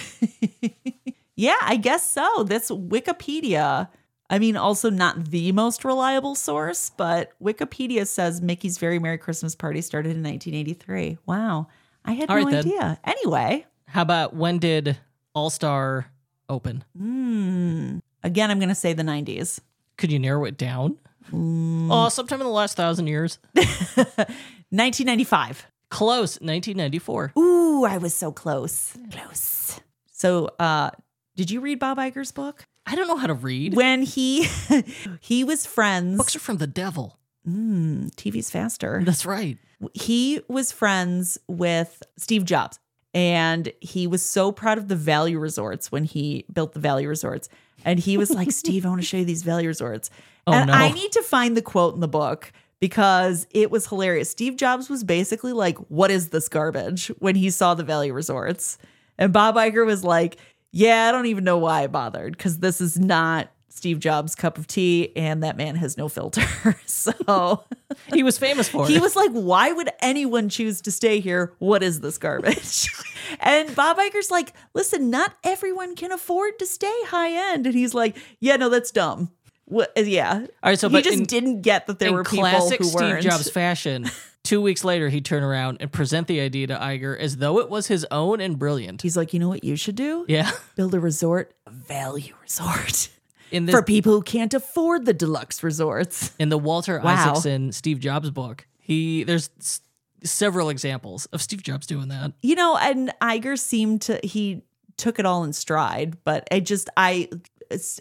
[1.39, 2.45] Yeah, I guess so.
[2.45, 3.89] That's Wikipedia.
[4.31, 9.55] I mean, also not the most reliable source, but Wikipedia says Mickey's Very Merry Christmas
[9.55, 11.19] Party started in 1983.
[11.27, 11.69] Wow.
[12.05, 12.61] I had All no right, then.
[12.67, 12.99] idea.
[13.05, 14.97] Anyway, How about when did
[15.35, 16.11] All Star
[16.49, 16.85] open?
[16.97, 17.99] Hmm.
[18.23, 19.61] Again, I'm going to say the 90s.
[19.99, 20.99] Could you narrow it down?
[21.33, 21.89] Mm.
[21.91, 23.39] Oh, sometime in the last thousand years.
[23.55, 25.67] 1995.
[25.91, 27.33] Close, 1994.
[27.39, 28.97] Ooh, I was so close.
[29.13, 29.81] Close.
[30.11, 30.91] So, uh,
[31.37, 32.67] did you read Bob Iger's book?
[32.87, 33.75] I don't know how to read.
[33.75, 34.49] When he
[35.21, 36.17] he was friends.
[36.17, 37.19] Books are from the devil.
[37.47, 39.03] Mm, TV's faster.
[39.05, 39.59] That's right.
[39.95, 42.79] he was friends with Steve Jobs
[43.15, 47.49] and he was so proud of the value resorts when he built the value resorts.
[47.85, 50.11] And he was like, Steve, I want to show you these value resorts.
[50.47, 50.73] Oh, and no.
[50.73, 54.31] I need to find the quote in the book because it was hilarious.
[54.31, 58.79] Steve Jobs was basically like, What is this garbage when he saw the Value resorts?
[59.19, 60.37] And Bob Iger was like,
[60.73, 64.57] Yeah, I don't even know why I bothered because this is not Steve Jobs' cup
[64.57, 66.47] of tea and that man has no filter.
[66.87, 67.65] so.
[68.13, 71.53] He was famous for He was like, why would anyone choose to stay here?
[71.59, 72.91] What is this garbage?
[73.41, 77.67] And Bob Iger's like, listen, not everyone can afford to stay high end.
[77.67, 79.33] And he's like, yeah, no, that's dumb.
[79.67, 80.33] What, uh, yeah.
[80.35, 83.01] All right, so he just in- didn't get that there were people classic who Steve
[83.01, 83.23] weren't.
[83.23, 84.09] Jobs fashion,
[84.45, 87.69] two weeks later he'd turn around and present the idea to Iger as though it
[87.69, 89.03] was his own and brilliant.
[89.03, 90.25] He's like, you know what you should do?
[90.29, 90.51] Yeah.
[90.77, 93.09] Build a resort, a value resort
[93.51, 96.33] In this for people who can't afford the deluxe resorts.
[96.39, 97.15] in the Walter Wow.
[97.33, 99.81] Isaacson Steve Jobs book, he there's s-
[100.23, 102.33] several examples of Steve Jobs doing that.
[102.43, 104.63] You know, and Iger seemed to he
[104.97, 107.29] took it all in stride, but I just I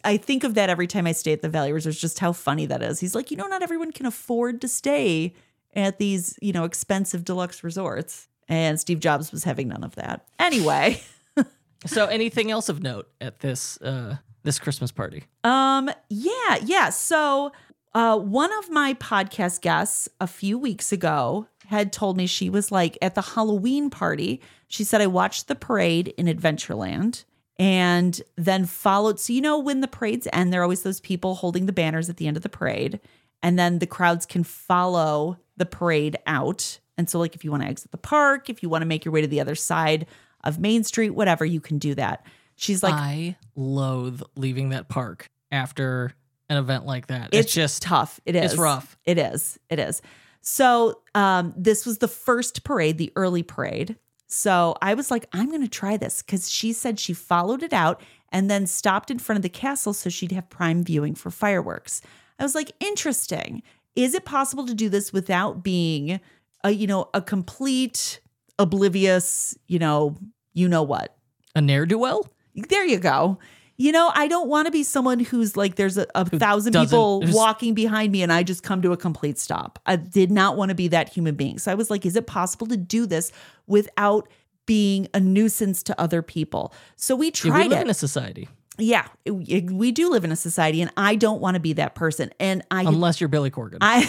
[0.03, 2.65] I think of that every time I stay at the Value Resorts, just how funny
[2.67, 2.99] that is.
[2.99, 5.33] He's like, you know, not everyone can afford to stay
[5.73, 8.27] at these, you know, expensive deluxe resorts.
[8.47, 10.25] And Steve Jobs was having none of that.
[10.39, 11.01] Anyway,
[11.85, 15.23] So anything else of note at this uh this Christmas party?
[15.43, 16.89] um, yeah, yeah.
[16.89, 17.51] So
[17.93, 22.71] uh one of my podcast guests a few weeks ago had told me she was
[22.71, 24.41] like at the Halloween party.
[24.67, 27.23] She said I watched the parade in Adventureland
[27.57, 29.19] and then followed.
[29.19, 32.09] So you know when the parades end, there are always those people holding the banners
[32.09, 32.99] at the end of the parade,
[33.41, 36.79] and then the crowds can follow the parade out.
[36.97, 39.05] And so, like if you want to exit the park, if you want to make
[39.05, 40.05] your way to the other side
[40.43, 42.25] of Main Street, whatever, you can do that.
[42.55, 46.13] She's like, I loathe leaving that park after
[46.49, 47.29] an event like that.
[47.31, 48.19] It's, it's just tough.
[48.25, 48.53] It is.
[48.53, 48.97] it's rough.
[49.05, 49.59] It is.
[49.69, 50.01] It is.
[50.41, 53.97] So um, this was the first parade, the early parade.
[54.35, 57.71] So I was like, I'm going to try this because she said she followed it
[57.71, 58.01] out
[58.33, 62.01] and then stopped in front of the castle so she'd have prime viewing for fireworks.
[62.37, 63.63] I was like, interesting.
[63.95, 66.19] Is it possible to do this without being
[66.65, 68.19] a, you know, a complete
[68.59, 70.17] oblivious, you know,
[70.53, 71.15] you know what?
[71.55, 72.27] a ne'er do well.
[72.53, 73.39] There you go.
[73.77, 77.21] You know, I don't want to be someone who's like, there's a, a thousand people
[77.27, 79.79] walking behind me and I just come to a complete stop.
[79.85, 81.57] I did not want to be that human being.
[81.59, 83.33] So I was like, is it possible to do this
[83.67, 84.29] without
[84.65, 86.73] being a nuisance to other people?
[86.95, 87.81] So we Yeah, tried we live it.
[87.81, 88.47] in a society.
[88.77, 91.95] yeah, it- we do live in a society and I don't want to be that
[91.95, 92.31] person.
[92.39, 93.79] And I, Unless you're Billy Corgan.
[93.81, 94.05] I,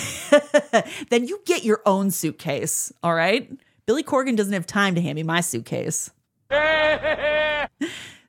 [1.10, 2.92] then you get your own suitcase.
[3.02, 3.50] All right.
[3.86, 6.10] Billy Corgan doesn't have time to hand me my suitcase.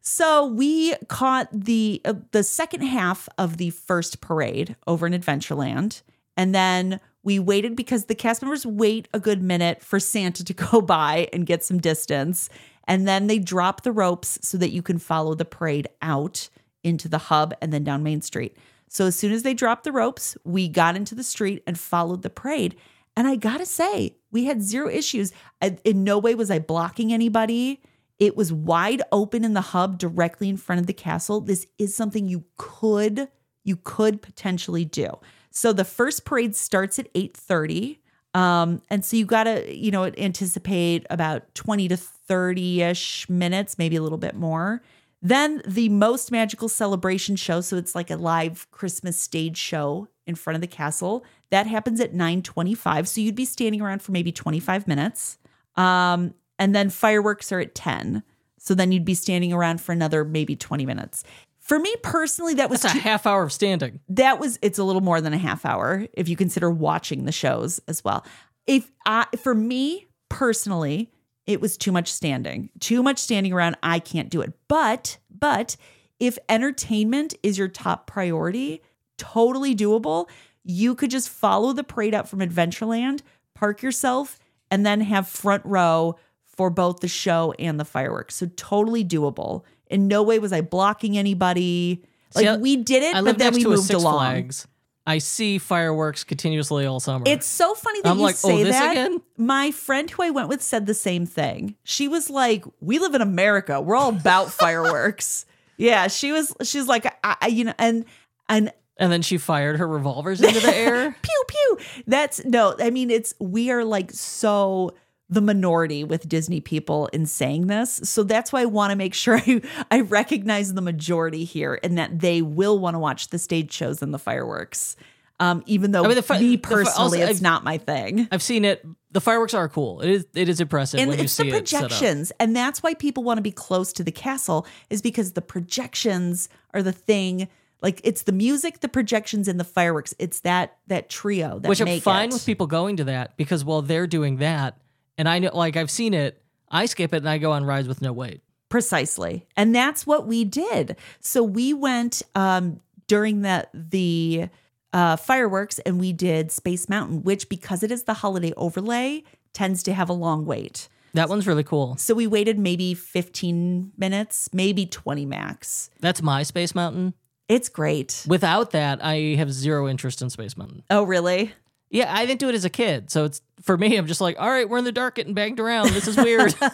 [0.08, 6.02] So we caught the uh, the second half of the first parade over in Adventureland,
[6.38, 10.54] and then we waited because the cast members wait a good minute for Santa to
[10.72, 12.48] go by and get some distance,
[12.88, 16.48] and then they drop the ropes so that you can follow the parade out
[16.86, 18.56] into the hub and then down Main Street.
[18.88, 22.22] So as soon as they dropped the ropes, we got into the street and followed
[22.22, 22.78] the parade.
[23.17, 25.34] And I gotta say, we had zero issues.
[25.62, 27.82] I- In no way was I blocking anybody.
[28.19, 31.41] It was wide open in the hub directly in front of the castle.
[31.41, 33.30] This is something you could
[33.63, 35.10] you could potentially do.
[35.51, 37.99] So the first parade starts at 8:30.
[38.34, 44.01] Um, and so you gotta, you know, anticipate about 20 to 30-ish minutes, maybe a
[44.01, 44.82] little bit more.
[45.21, 50.36] Then the most magical celebration show, so it's like a live Christmas stage show in
[50.36, 51.25] front of the castle.
[51.49, 53.08] That happens at 9:25.
[53.08, 55.38] So you'd be standing around for maybe 25 minutes.
[55.75, 58.24] Um, and then fireworks are at 10.
[58.60, 61.24] So then you'd be standing around for another maybe 20 minutes.
[61.60, 64.00] For me personally, that was That's a half hour of standing.
[64.10, 67.32] that was it's a little more than a half hour if you consider watching the
[67.32, 68.26] shows as well.
[68.65, 71.12] If I for me personally,
[71.46, 72.70] it was too much standing.
[72.80, 73.78] Too much standing around.
[73.84, 74.54] I can't do it.
[74.67, 75.76] But but
[76.20, 78.82] if entertainment is your top priority,
[79.17, 80.30] totally doable.
[80.63, 83.22] You could just follow the parade out from Adventureland,
[83.56, 84.39] park yourself,
[84.72, 86.15] and then have front row
[86.58, 88.36] for both the show and the fireworks.
[88.36, 89.63] So totally doable.
[89.88, 92.04] In no way was I blocking anybody.
[92.36, 94.15] Like See, we did it, but then we moved along.
[94.20, 94.67] Flags.
[95.06, 97.24] I see fireworks continuously all summer.
[97.26, 98.91] It's so funny that I'm you like, oh, say this that.
[98.91, 99.22] again?
[99.38, 101.78] My friend who I went with said the same thing.
[101.86, 103.80] She was like, "We live in America.
[103.80, 105.46] We're all about fireworks."
[105.78, 106.54] Yeah, she was.
[106.63, 108.04] She's like, I, I- you know, and
[108.50, 111.15] and and then she fired her revolvers into the air.
[111.22, 111.78] pew pew.
[112.08, 112.76] That's no.
[112.78, 114.93] I mean, it's we are like so
[115.30, 118.00] the minority with Disney people in saying this.
[118.04, 119.62] So that's why I want to make sure I,
[119.92, 124.02] I recognize the majority here and that they will want to watch the stage shows
[124.02, 124.96] and the fireworks.
[125.40, 127.78] Um, even though I mean, the fi- me the fi- also, personally, it's not my
[127.78, 128.28] thing.
[128.32, 128.84] I've seen it.
[129.12, 130.02] The fireworks are cool.
[130.02, 130.26] It is.
[130.34, 133.24] It is impressive and when you it's see the it projections and that's why people
[133.24, 137.48] want to be close to the castle is because the projections are the thing
[137.82, 141.82] like it's the music the projections and the fireworks it's that that trio that which
[141.82, 142.34] I'm fine it.
[142.34, 144.78] with people going to that because while they're doing that,
[145.17, 147.88] and I know, like I've seen it, I skip it and I go on rides
[147.88, 148.41] with no wait.
[148.69, 154.49] precisely and that's what we did so we went um during the the
[154.91, 159.82] uh fireworks and we did space mountain which because it is the holiday overlay tends
[159.84, 161.95] to have a long wait That one's really cool.
[161.97, 165.89] So we waited maybe 15 minutes, maybe 20 max.
[166.01, 167.13] That's my Space Mountain.
[167.47, 168.23] It's great.
[168.27, 170.84] Without that, I have zero interest in Space Mountain.
[170.91, 171.53] Oh, really?
[171.89, 173.10] Yeah, I didn't do it as a kid.
[173.10, 175.60] So it's for me, I'm just like, all right, we're in the dark getting banged
[175.60, 175.89] around.
[175.91, 176.54] This is weird.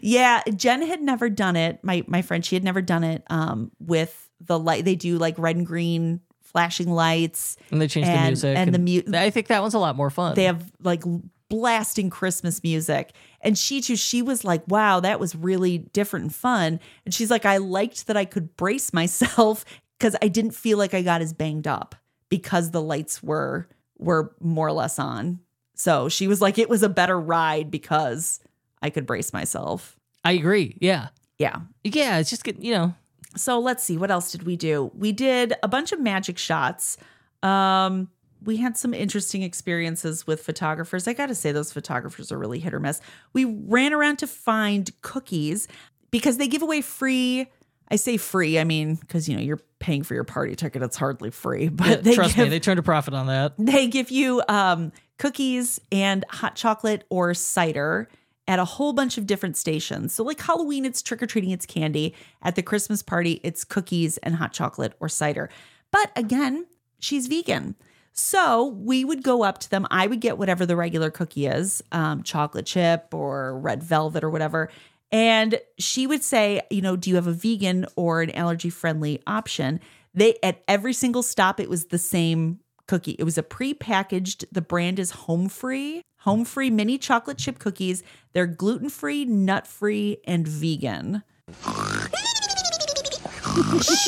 [0.00, 1.82] Yeah, Jen had never done it.
[1.82, 4.84] My my friend, she had never done it um with the light.
[4.84, 7.56] They do like red and green flashing lights.
[7.70, 8.56] and they changed the music.
[8.56, 10.34] and the mu- I think that one's a lot more fun.
[10.34, 11.02] They have like
[11.48, 13.12] blasting Christmas music.
[13.40, 16.80] And she too, she was like, wow, that was really different and fun.
[17.04, 19.64] And she's like, I liked that I could brace myself
[19.98, 21.94] because I didn't feel like I got as banged up
[22.28, 23.68] because the lights were
[24.04, 25.40] were more or less on.
[25.74, 28.40] So she was like, it was a better ride because
[28.80, 29.96] I could brace myself.
[30.24, 30.78] I agree.
[30.80, 31.08] Yeah.
[31.38, 31.60] Yeah.
[31.82, 32.18] Yeah.
[32.18, 32.94] It's just, good, you know,
[33.36, 34.90] So let's see, what else did we do?
[34.94, 36.96] We did a bunch of magic shots.
[37.42, 38.08] Um,
[38.42, 41.08] we had some interesting experiences with photographers.
[41.08, 43.00] I got to say, those photographers are really hit or miss.
[43.32, 45.66] We ran around to find cookies
[46.10, 47.50] because they give away free.
[47.94, 50.82] I say free, I mean, because you know you're paying for your party ticket.
[50.82, 53.54] It's hardly free, but they trust give me, they turned a profit on that.
[53.58, 58.08] they give you um, cookies and hot chocolate or cider
[58.48, 60.12] at a whole bunch of different stations.
[60.12, 62.16] So, like Halloween, it's trick or treating, it's candy.
[62.42, 65.48] At the Christmas party, it's cookies and hot chocolate or cider.
[65.92, 66.66] But again,
[66.98, 67.76] she's vegan.
[68.12, 69.86] So we would go up to them.
[69.90, 74.30] I would get whatever the regular cookie is, um, chocolate chip or red velvet or
[74.30, 74.70] whatever.
[75.14, 79.22] And she would say, you know, do you have a vegan or an allergy friendly
[79.28, 79.78] option?
[80.12, 83.14] They at every single stop, it was the same cookie.
[83.16, 84.46] It was a pre-packaged.
[84.50, 86.02] The brand is Home Free.
[86.22, 88.02] Home Free mini chocolate chip cookies.
[88.32, 91.22] They're gluten-free, nut-free, and vegan.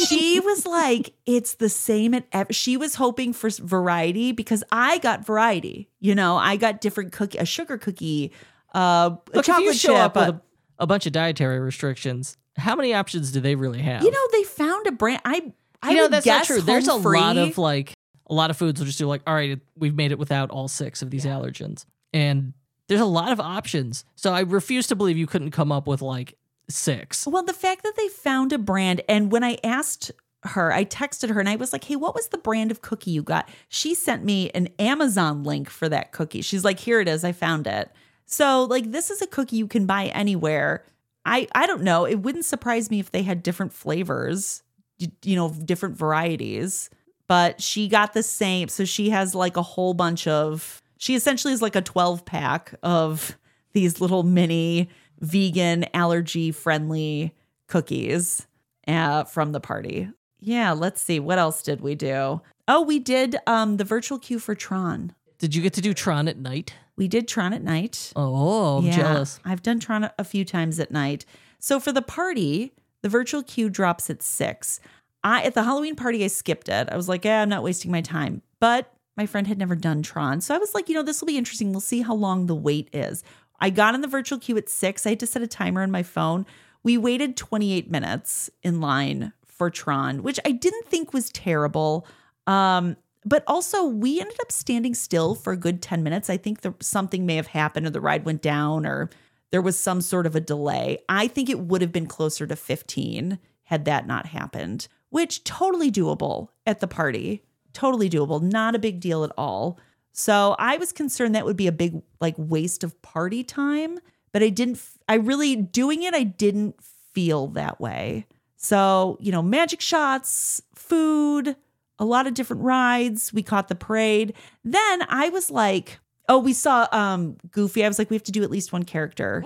[0.08, 2.48] she was like, it's the same at ev-.
[2.50, 5.88] She was hoping for variety because I got variety.
[6.00, 8.32] You know, I got different cookie, a sugar cookie,
[8.74, 9.98] uh, a Look, if you chocolate show chip.
[9.98, 10.40] up with a,
[10.78, 14.02] a bunch of dietary restrictions, how many options do they really have?
[14.02, 15.20] you know, they found a brand.
[15.24, 16.60] I, I You know that's not guess true.
[16.60, 17.94] There's a Free- lot of like
[18.28, 20.68] a lot of foods will just do like, all right, we've made it without all
[20.68, 22.52] six of these allergens, and
[22.88, 24.04] there's a lot of options.
[24.16, 26.36] So I refuse to believe you couldn't come up with like
[26.68, 27.26] six.
[27.26, 30.10] Well, the fact that they found a brand, and when I asked
[30.42, 33.10] her, I texted her and I was like, hey, what was the brand of cookie
[33.10, 33.48] you got?
[33.68, 36.42] She sent me an Amazon link for that cookie.
[36.42, 37.24] She's like, here it is.
[37.24, 37.90] I found it.
[38.26, 40.84] So, like, this is a cookie you can buy anywhere.
[41.24, 42.04] I, I don't know.
[42.04, 44.62] It wouldn't surprise me if they had different flavors,
[44.98, 46.90] you, you know, different varieties.
[47.28, 48.68] But she got the same.
[48.68, 52.74] So she has like a whole bunch of, she essentially is like a 12 pack
[52.82, 53.36] of
[53.72, 54.88] these little mini
[55.20, 57.34] vegan, allergy friendly
[57.66, 58.46] cookies
[58.86, 60.08] uh, from the party.
[60.40, 61.18] Yeah, let's see.
[61.18, 62.40] What else did we do?
[62.68, 65.14] Oh, we did um, the virtual queue for Tron.
[65.38, 66.74] Did you get to do Tron at night?
[66.96, 68.12] We did Tron at night.
[68.16, 69.40] Oh, I'm Yeah, jealous.
[69.44, 71.24] I've done Tron a few times at night.
[71.58, 74.80] So for the party, the virtual queue drops at six.
[75.22, 76.88] I at the Halloween party, I skipped it.
[76.90, 78.42] I was like, yeah, I'm not wasting my time.
[78.60, 80.40] But my friend had never done Tron.
[80.40, 81.72] So I was like, you know, this will be interesting.
[81.72, 83.24] We'll see how long the wait is.
[83.60, 85.06] I got in the virtual queue at six.
[85.06, 86.46] I had to set a timer on my phone.
[86.82, 92.06] We waited 28 minutes in line for Tron, which I didn't think was terrible.
[92.46, 96.30] Um, but also, we ended up standing still for a good 10 minutes.
[96.30, 99.10] I think there, something may have happened or the ride went down or
[99.50, 100.98] there was some sort of a delay.
[101.08, 105.90] I think it would have been closer to 15 had that not happened, which totally
[105.90, 107.42] doable at the party.
[107.72, 108.40] Totally doable.
[108.40, 109.80] Not a big deal at all.
[110.12, 113.98] So I was concerned that would be a big like waste of party time,
[114.30, 118.26] but I didn't I really doing it I didn't feel that way.
[118.56, 121.56] So, you know, magic shots, food,
[121.98, 123.32] a lot of different rides.
[123.32, 124.34] We caught the parade.
[124.64, 127.84] Then I was like, oh, we saw um Goofy.
[127.84, 129.42] I was like, we have to do at least one character.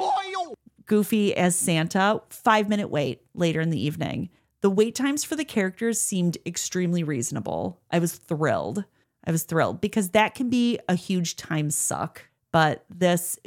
[0.87, 4.29] Goofy as Santa, five minute wait later in the evening.
[4.63, 7.81] The wait times for the characters seemed extremely reasonable.
[7.91, 8.85] I was thrilled.
[9.25, 13.39] I was thrilled because that can be a huge time suck, but this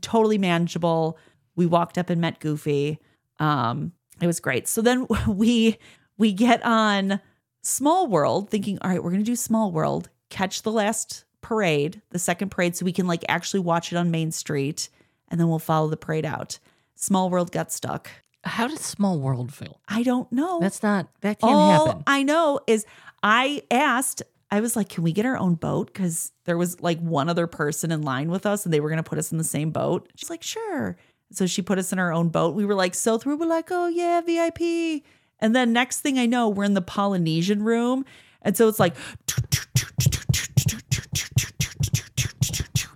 [0.00, 1.18] totally manageable.
[1.54, 2.98] We walked up and met Goofy.
[3.38, 4.66] Um, it was great.
[4.68, 5.78] So then we
[6.18, 7.20] we get on
[7.66, 12.18] Small World, thinking, all right, we're gonna do Small World, catch the last parade, the
[12.18, 14.88] second parade, so we can like actually watch it on Main Street,
[15.28, 16.60] and then we'll follow the parade out.
[16.94, 18.08] Small World got stuck.
[18.44, 19.80] How did Small World feel?
[19.88, 20.60] I don't know.
[20.60, 22.04] That's not that can't all happen.
[22.06, 22.86] I know is
[23.24, 25.88] I asked, I was like, can we get our own boat?
[25.88, 29.02] Because there was like one other person in line with us and they were going
[29.02, 30.08] to put us in the same boat.
[30.14, 30.96] She's like, sure.
[31.32, 32.54] So she put us in our own boat.
[32.54, 35.02] We were like, so through, we're like, oh yeah, VIP.
[35.38, 38.04] And then next thing I know, we're in the Polynesian room.
[38.42, 38.94] And so it's like,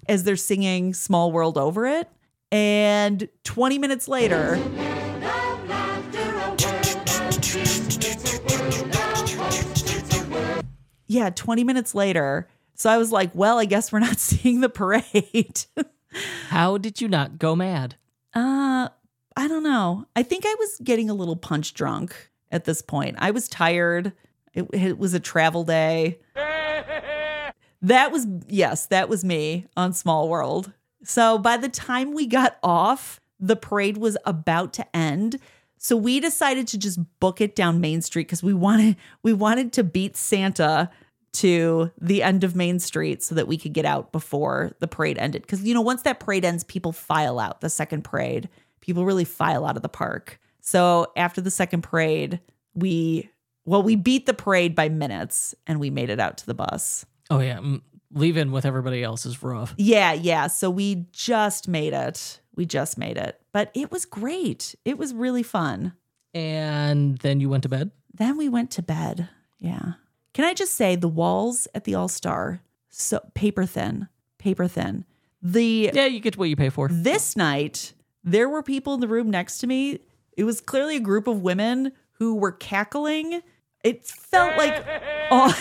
[0.09, 2.09] as they're singing Small World over it.
[2.53, 4.59] And 20 minutes later,
[11.07, 12.48] yeah, 20 minutes later.
[12.74, 15.64] So I was like, well, I guess we're not seeing the parade.
[16.48, 17.96] How did you not go mad?
[18.35, 18.88] uh,
[19.37, 20.07] I don't know.
[20.16, 23.17] I think I was getting a little punch drunk at this point.
[23.19, 24.13] I was tired.
[24.55, 26.21] It, it was a travel day.
[27.83, 30.73] That was, yes, that was me on Small World.
[31.03, 35.39] So by the time we got off, the parade was about to end.
[35.79, 39.73] So we decided to just book it down Main Street because we wanted we wanted
[39.75, 40.91] to beat Santa
[41.33, 45.17] to the end of Main Street so that we could get out before the parade
[45.17, 45.41] ended.
[45.41, 48.51] Because you know, once that parade ends, people file out the second parade.
[48.83, 50.39] People really file out of the park.
[50.71, 52.39] So after the second parade,
[52.75, 53.29] we
[53.65, 57.05] well, we beat the parade by minutes and we made it out to the bus.
[57.29, 57.61] Oh yeah,
[58.15, 59.75] leaving with everybody else is rough.
[59.77, 60.47] Yeah, yeah.
[60.47, 62.41] So we just made it.
[62.55, 63.41] We just made it.
[63.53, 64.77] But it was great.
[64.85, 65.95] It was really fun.
[66.35, 67.91] And then you went to bed.
[68.15, 69.29] Then we went to bed.
[69.59, 69.95] Yeah.
[70.35, 74.07] Can I just say the walls at the All Star, so paper thin,
[74.39, 75.05] paper thin.
[75.43, 76.87] The Yeah, you get what you pay for.
[76.89, 79.99] this night, there were people in the room next to me.
[80.40, 83.42] It was clearly a group of women who were cackling.
[83.85, 84.87] It felt like
[85.31, 85.48] all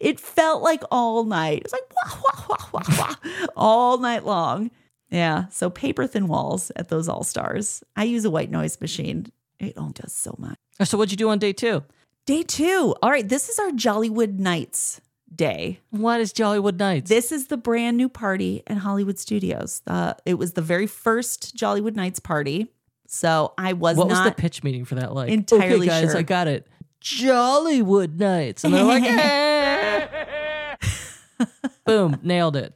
[0.00, 1.58] it felt like all night.
[1.58, 4.70] It was like wah, wah, wah, wah, all night long.
[5.10, 5.46] Yeah.
[5.48, 7.82] So paper thin walls at those all stars.
[7.96, 9.32] I use a white noise machine.
[9.58, 10.56] It only does so much.
[10.84, 11.82] So what'd you do on day two?
[12.24, 12.94] Day two.
[13.02, 13.28] All right.
[13.28, 15.00] This is our Jollywood Nights
[15.34, 15.80] day.
[15.90, 17.08] What is Jollywood Nights?
[17.08, 19.82] This is the brand new party in Hollywood Studios.
[19.88, 22.68] Uh, it was the very first Jollywood Nights party.
[23.12, 25.28] So I was what was the pitch meeting for that like?
[25.28, 26.18] entirely okay, guys, sure.
[26.18, 26.66] I got it.
[27.02, 30.06] Jollywood Nights, and they're like, "Eh."
[31.84, 32.72] boom, nailed it.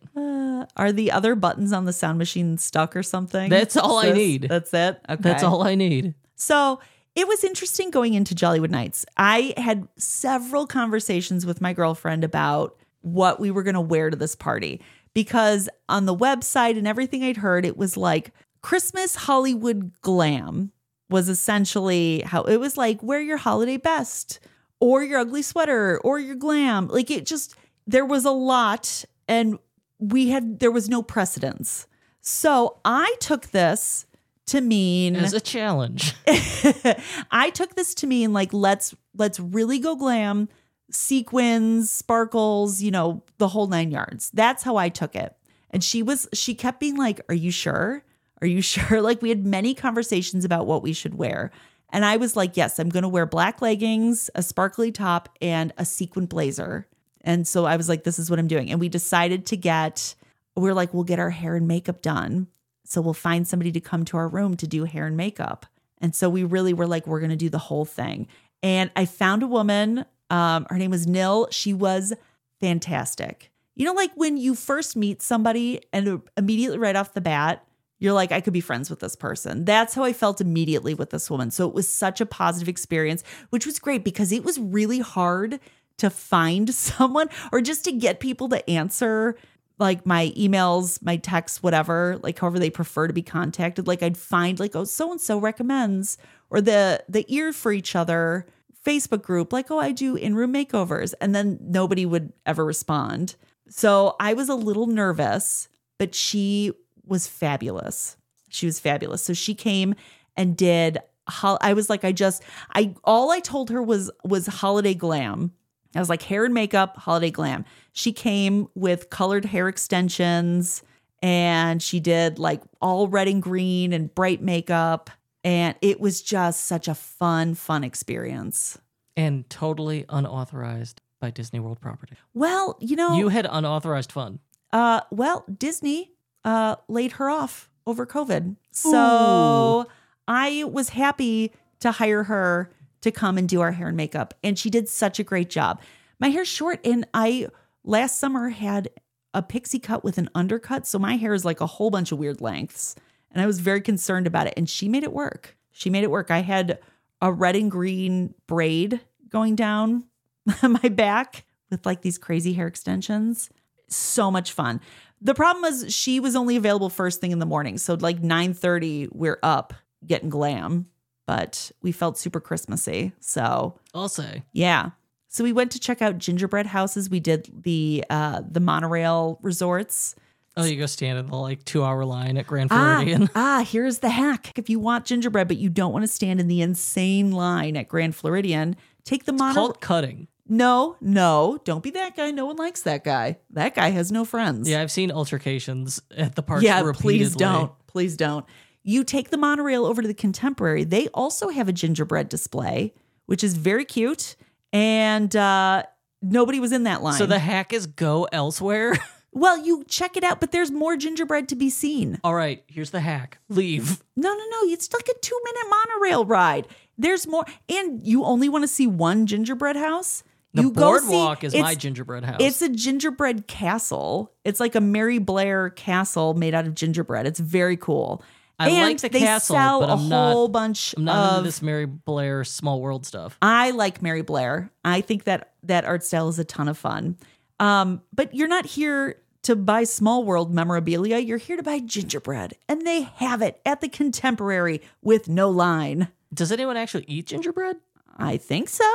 [0.77, 3.49] Are the other buttons on the sound machine stuck or something?
[3.49, 4.43] That's all I need.
[4.43, 5.01] That's it.
[5.09, 5.23] Okay.
[5.23, 6.15] That's all I need.
[6.35, 6.81] So
[7.15, 9.07] it was interesting going into Jollywood Nights.
[9.17, 14.17] I had several conversations with my girlfriend about what we were going to wear to
[14.17, 14.83] this party
[15.15, 18.33] because on the website and everything I'd heard, it was like
[18.67, 20.73] Christmas Hollywood glam
[21.09, 24.41] was essentially how it was like wear your holiday best
[24.81, 26.89] or your ugly sweater or your glam.
[26.89, 27.55] Like it just,
[27.87, 29.61] there was a lot and
[30.01, 31.87] we had, there was no precedence.
[32.23, 34.05] So I took this
[34.47, 36.17] to mean As a challenge.
[36.27, 40.49] I took this to mean like let's let's really go glam,
[40.91, 44.29] sequins, sparkles, you know, the whole nine yards.
[44.35, 45.37] That's how I took it.
[45.71, 48.03] And she was she kept being like, "Are you sure?
[48.41, 51.51] Are you sure?" Like we had many conversations about what we should wear.
[51.91, 55.73] And I was like, "Yes, I'm going to wear black leggings, a sparkly top, and
[55.79, 56.87] a sequin blazer."
[57.23, 60.15] And so I was like, "This is what I'm doing." And we decided to get
[60.57, 62.49] we're like, "We'll get our hair and makeup done."
[62.85, 65.67] So we'll find somebody to come to our room to do hair and makeup.
[66.01, 68.29] And so we really were like, we're going to do the whole thing.
[68.63, 70.05] And I found a woman.
[70.31, 71.49] Um, her name was Nil.
[71.51, 72.13] She was
[72.61, 73.51] fantastic.
[73.75, 77.65] You know, like when you first meet somebody and immediately right off the bat,
[77.99, 79.65] you're like, I could be friends with this person.
[79.65, 81.51] That's how I felt immediately with this woman.
[81.51, 85.61] So it was such a positive experience, which was great because it was really hard
[85.99, 89.37] to find someone or just to get people to answer
[89.79, 93.87] like my emails, my texts, whatever, like however they prefer to be contacted.
[93.87, 96.17] Like I'd find like, oh, so and so recommends,
[96.49, 98.47] or the the ear for each other
[98.87, 101.13] Facebook group, like, oh, I do in-room makeovers.
[101.21, 103.37] And then nobody would ever respond.
[103.69, 106.73] So I was a little nervous, but she
[107.07, 108.17] was fabulous.
[108.49, 109.23] She was fabulous.
[109.23, 109.95] So she came
[110.37, 112.43] and did hol- I was like, I just
[112.75, 115.53] I all I told her was was holiday glam.
[115.95, 117.65] I was like hair and makeup, holiday glam.
[117.93, 120.83] She came with colored hair extensions
[121.23, 125.11] and she did like all red and green and bright makeup.
[125.43, 128.79] And it was just such a fun, fun experience.
[129.17, 132.17] and totally unauthorized by Disney World property.
[132.35, 134.41] Well, you know, You had unauthorized fun.
[134.73, 136.11] uh, well, Disney
[136.47, 138.57] uh laid her off over COVID.
[138.71, 139.87] So
[140.27, 142.71] I was happy to hire her
[143.03, 144.35] to come and do our hair and makeup.
[144.43, 145.81] And she did such a great job.
[146.19, 147.49] My hair's short, and I
[147.85, 148.89] last summer had
[149.35, 150.87] a pixie cut with an undercut.
[150.87, 152.97] So my hair is like a whole bunch of weird lengths.
[153.31, 154.55] And I was very concerned about it.
[154.57, 155.57] And she made it work.
[155.73, 156.31] She made it work.
[156.31, 156.79] I had
[157.21, 160.05] a red and green braid going down
[160.63, 163.51] my back with like these crazy hair extensions.
[163.89, 164.81] So much fun.
[165.21, 167.79] The problem was she was only available first thing in the morning.
[167.79, 169.73] So like 9:30, we're up
[170.07, 170.87] getting glam,
[171.27, 173.13] but we felt super Christmassy.
[173.21, 174.43] So I'll say.
[174.53, 174.91] yeah.
[175.29, 177.11] So we went to check out gingerbread houses.
[177.11, 180.15] We did the uh the monorail resorts.
[180.59, 183.29] Oh, you go stand in the like two hour line at Grand Ah, Floridian.
[183.35, 184.53] ah, here's the hack.
[184.59, 187.89] If you want gingerbread, but you don't want to stand in the insane line at
[187.89, 189.55] Grand Floridian, take the monorail.
[189.67, 190.29] Called cutting.
[190.49, 192.31] No, no, don't be that guy.
[192.31, 193.39] No one likes that guy.
[193.51, 194.69] That guy has no friends.
[194.69, 196.63] Yeah, I've seen altercations at the park.
[196.63, 197.19] yeah, repeatedly.
[197.19, 197.73] please don't.
[197.87, 198.47] Please don't.
[198.83, 200.85] You take the monorail over to the Contemporary.
[200.85, 202.95] They also have a gingerbread display,
[203.27, 204.37] which is very cute.
[204.73, 205.83] And uh,
[206.23, 207.19] nobody was in that line.
[207.19, 208.97] So the hack is go elsewhere.
[209.33, 212.21] well, you check it out, but there's more gingerbread to be seen.
[212.23, 213.39] All right, here's the hack.
[213.49, 214.03] Leave.
[214.15, 214.59] No, no, no.
[214.73, 216.69] It's like a two minute monorail ride.
[216.97, 217.45] There's more.
[217.69, 220.23] And you only want to see one gingerbread house.
[220.57, 222.37] The you go see- boardwalk is my gingerbread house.
[222.41, 224.33] It's a gingerbread castle.
[224.45, 227.27] It's like a Mary Blair castle made out of gingerbread.
[227.27, 228.23] It's very cool.
[228.59, 231.17] I and like the they castle, sell but a I'm not- whole bunch I'm not
[231.33, 231.39] of.
[231.39, 233.37] into this Mary Blair small world stuff.
[233.43, 234.71] I like Mary Blair.
[234.85, 237.19] I think that that art style is a ton of fun.
[237.61, 241.19] Um, but you're not here to buy small world memorabilia.
[241.19, 246.09] You're here to buy gingerbread, and they have it at the Contemporary with no line.
[246.33, 247.77] Does anyone actually eat gingerbread?
[248.17, 248.91] I think so.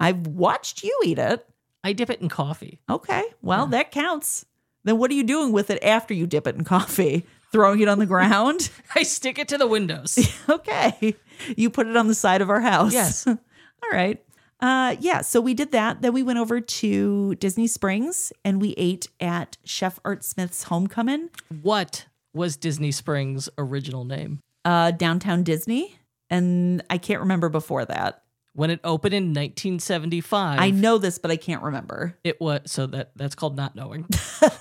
[0.00, 1.46] I've watched you eat it.
[1.82, 2.80] I dip it in coffee.
[2.88, 4.46] Okay, well that counts.
[4.84, 7.24] Then what are you doing with it after you dip it in coffee?
[7.52, 8.70] Throwing it on the ground?
[8.96, 10.18] I stick it to the windows.
[10.48, 11.14] okay.
[11.56, 12.92] You put it on the side of our house.
[12.92, 13.26] Yes.
[13.26, 13.36] All
[13.92, 14.22] right.
[14.60, 16.02] Uh, yeah, so we did that.
[16.02, 21.30] Then we went over to Disney Springs and we ate at Chef Art Smith's Homecoming,
[21.62, 24.40] what was Disney Springs' original name?
[24.64, 25.96] uh, downtown Disney.
[26.30, 28.23] And I can't remember before that.
[28.54, 32.16] When it opened in 1975, I know this, but I can't remember.
[32.22, 34.06] it was so that that's called not knowing.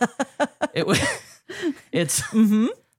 [0.74, 1.00] it was
[1.91, 2.24] it's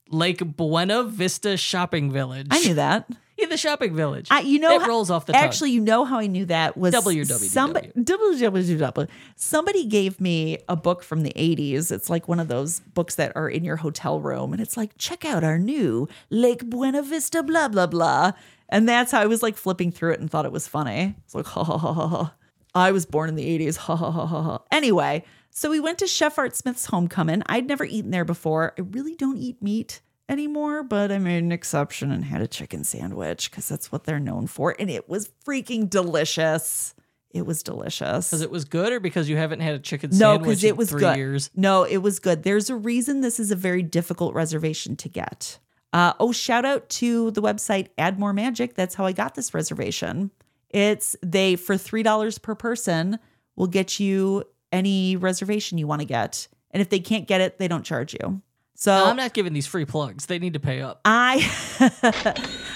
[0.08, 2.48] Lake Buena Vista Shopping Village.
[2.48, 2.64] Mm-hmm.
[2.64, 3.08] I knew that.
[3.36, 4.28] Yeah, the shopping village.
[4.30, 5.42] I, you know, it how- rolls off the tongue.
[5.42, 7.34] Actually, you know how I knew that was WWW.
[7.34, 9.08] somebody WWW.
[9.34, 11.90] Somebody gave me a book from the 80s.
[11.90, 14.96] It's like one of those books that are in your hotel room, and it's like,
[14.98, 18.32] check out our new Lake Buena Vista, blah blah blah.
[18.74, 21.14] And that's how I was like flipping through it and thought it was funny.
[21.24, 22.34] It's like, ha ha ha ha ha.
[22.74, 23.76] I was born in the 80s.
[23.76, 24.62] Ha ha ha ha ha.
[24.72, 27.42] Anyway, so we went to Chef Art Smith's homecoming.
[27.46, 28.74] I'd never eaten there before.
[28.76, 32.82] I really don't eat meat anymore, but I made an exception and had a chicken
[32.82, 34.74] sandwich because that's what they're known for.
[34.78, 36.94] And it was freaking delicious.
[37.30, 38.28] It was delicious.
[38.28, 40.76] because it was good, or because you haven't had a chicken No, sandwich in it
[40.76, 41.16] was three good.
[41.16, 41.50] years.
[41.54, 42.42] No, it was good.
[42.44, 45.58] There's a reason this is a very difficult reservation to get.
[45.94, 48.74] Uh, oh, shout out to the website Add More Magic.
[48.74, 50.32] That's how I got this reservation.
[50.70, 53.20] It's they for three dollars per person
[53.54, 54.42] will get you
[54.72, 58.12] any reservation you want to get, and if they can't get it, they don't charge
[58.12, 58.42] you.
[58.74, 60.26] So I'm not giving these free plugs.
[60.26, 61.00] They need to pay up.
[61.04, 61.48] I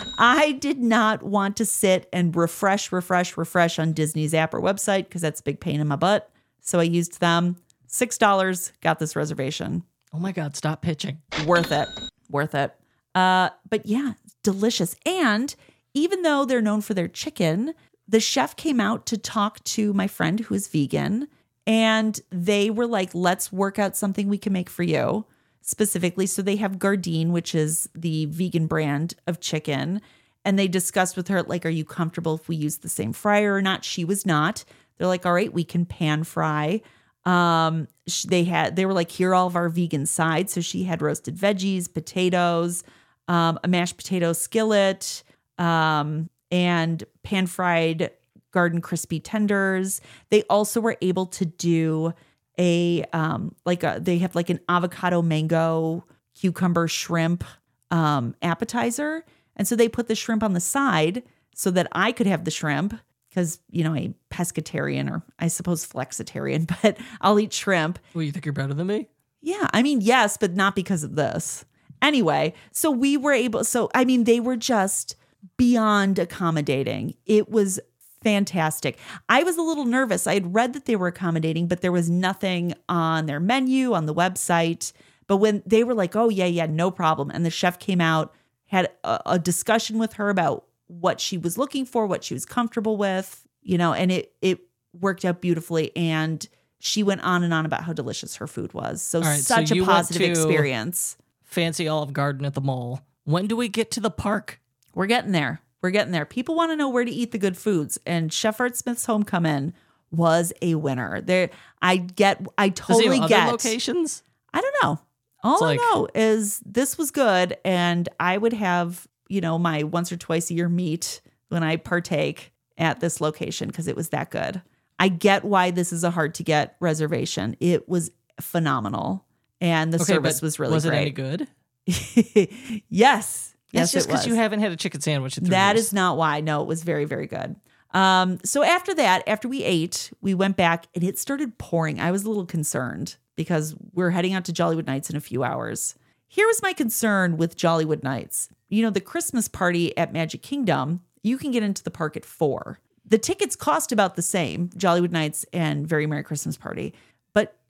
[0.18, 5.06] I did not want to sit and refresh, refresh, refresh on Disney's app or website
[5.08, 6.30] because that's a big pain in my butt.
[6.60, 7.56] So I used them.
[7.88, 9.82] Six dollars, got this reservation.
[10.12, 11.18] Oh my God, stop pitching.
[11.46, 11.88] Worth it.
[12.30, 12.77] Worth it.
[13.18, 14.12] Uh, but yeah,
[14.44, 14.94] delicious.
[15.04, 15.54] And
[15.92, 17.74] even though they're known for their chicken,
[18.06, 21.26] the chef came out to talk to my friend who is vegan.
[21.66, 25.26] And they were like, let's work out something we can make for you
[25.62, 26.26] specifically.
[26.26, 30.00] So they have Gardein, which is the vegan brand of chicken.
[30.44, 33.54] And they discussed with her, like, are you comfortable if we use the same fryer
[33.54, 33.84] or not?
[33.84, 34.64] She was not.
[34.96, 36.80] They're like, all right, we can pan fry.
[37.24, 37.88] Um,
[38.28, 40.52] they had, they were like, here all of our vegan sides.
[40.52, 42.84] So she had roasted veggies, potatoes,
[43.28, 45.22] um, a mashed potato skillet,
[45.58, 48.10] um, and pan fried
[48.52, 50.00] Gardein crispy tenders.
[50.30, 52.14] They also were able to do
[52.58, 56.04] a um like a they have like an avocado mango
[56.34, 57.44] cucumber shrimp
[57.90, 59.24] um appetizer.
[59.56, 61.22] And so they put the shrimp on the side
[61.54, 62.98] so that I could have the shrimp
[63.28, 67.98] because you know a pescatarian or I suppose flexitarian, but I'll eat shrimp.
[68.14, 69.08] Well, you think you're better than me?
[69.40, 71.64] Yeah, I mean, yes, but not because of this.
[72.02, 75.16] Anyway, so we were able, so I mean, they were just
[75.56, 77.14] beyond accommodating.
[77.26, 77.80] It was
[78.22, 78.98] fantastic.
[79.28, 80.26] I was a little nervous.
[80.26, 84.06] I had read that they were accommodating, but there was nothing on their menu, on
[84.06, 84.92] the website.
[85.26, 87.30] But when they were like, oh, yeah, yeah, no problem.
[87.30, 88.34] And the chef came out,
[88.66, 92.44] had a, a discussion with her about what she was looking for, what she was
[92.44, 94.60] comfortable with, you know, and it, it
[94.98, 95.94] worked out beautifully.
[95.96, 96.46] And
[96.80, 99.02] she went on and on about how delicious her food was.
[99.02, 101.16] So, right, such you a positive to- experience.
[101.48, 103.00] Fancy Olive Garden at the mall.
[103.24, 104.60] When do we get to the park?
[104.94, 105.60] We're getting there.
[105.82, 106.26] We're getting there.
[106.26, 109.72] People want to know where to eat the good foods, and Chef Art Smith's Homecoming
[110.10, 111.20] was a winner.
[111.20, 113.50] There, I get, I totally get.
[113.50, 114.22] locations?
[114.52, 115.00] I don't know.
[115.42, 120.12] All I know is this was good, and I would have, you know, my once
[120.12, 124.30] or twice a year meet when I partake at this location because it was that
[124.30, 124.60] good.
[124.98, 127.56] I get why this is a hard to get reservation.
[127.60, 129.24] It was phenomenal.
[129.60, 131.00] And the Okay, service was really was it great.
[131.00, 131.48] any good?
[132.88, 133.54] yes.
[133.70, 135.86] Yes, just because you haven't had a chicken sandwich in three That years.
[135.88, 136.40] is not why.
[136.40, 137.56] No, it was very, very good.
[137.92, 142.00] Um, so after that, after we ate, we went back and it started pouring.
[142.00, 145.44] I was a little concerned because we're heading out to Jollywood Nights in a few
[145.44, 145.94] hours.
[146.28, 148.48] Here was my concern with Jollywood Nights.
[148.68, 152.24] You know, the Christmas party at Magic Kingdom, you can get into the park at
[152.24, 152.78] four.
[153.06, 156.92] The tickets cost about the same, Jollywood Nights and Very Merry Christmas Party.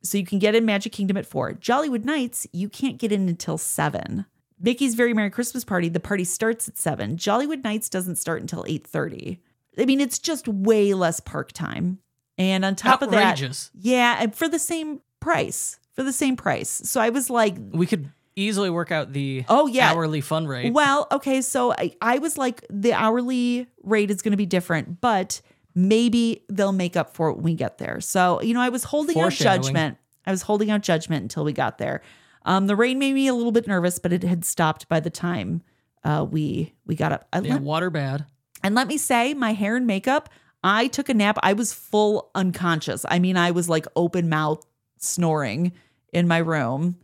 [0.03, 1.53] So you can get in Magic Kingdom at four.
[1.55, 4.27] Jollywood Nights, you can't get in until seven.
[4.61, 7.17] Mickey's Very Merry Christmas Party, the party starts at seven.
[7.17, 9.41] Jollywood Nights doesn't start until eight thirty.
[9.79, 11.99] I mean, it's just way less park time.
[12.37, 13.41] And on top of that,
[13.81, 16.71] yeah, and for the same price, for the same price.
[16.85, 19.91] So I was like, We could easily work out the Oh, yeah.
[19.91, 20.73] hourly fun rate.
[20.73, 25.01] well, okay, so I, I was like, the hourly rate is going to be different,
[25.01, 25.41] but
[25.79, 28.01] maybe they'll make up for it when we get there.
[28.01, 29.97] So, you know, I was holding out judgment.
[30.27, 32.03] I was holding out judgment until we got there.
[32.45, 35.11] Um, the rain made me a little bit nervous, but it had stopped by the
[35.11, 35.63] time
[36.05, 37.29] uh, we we got up.
[37.33, 38.27] I yeah, let- water bad.
[38.63, 40.29] and let me say, my hair and makeup,
[40.65, 41.39] I took a nap.
[41.43, 43.05] I was full unconscious.
[43.09, 44.65] I mean, I was like open mouth
[44.99, 45.73] snoring
[46.13, 46.97] in my room.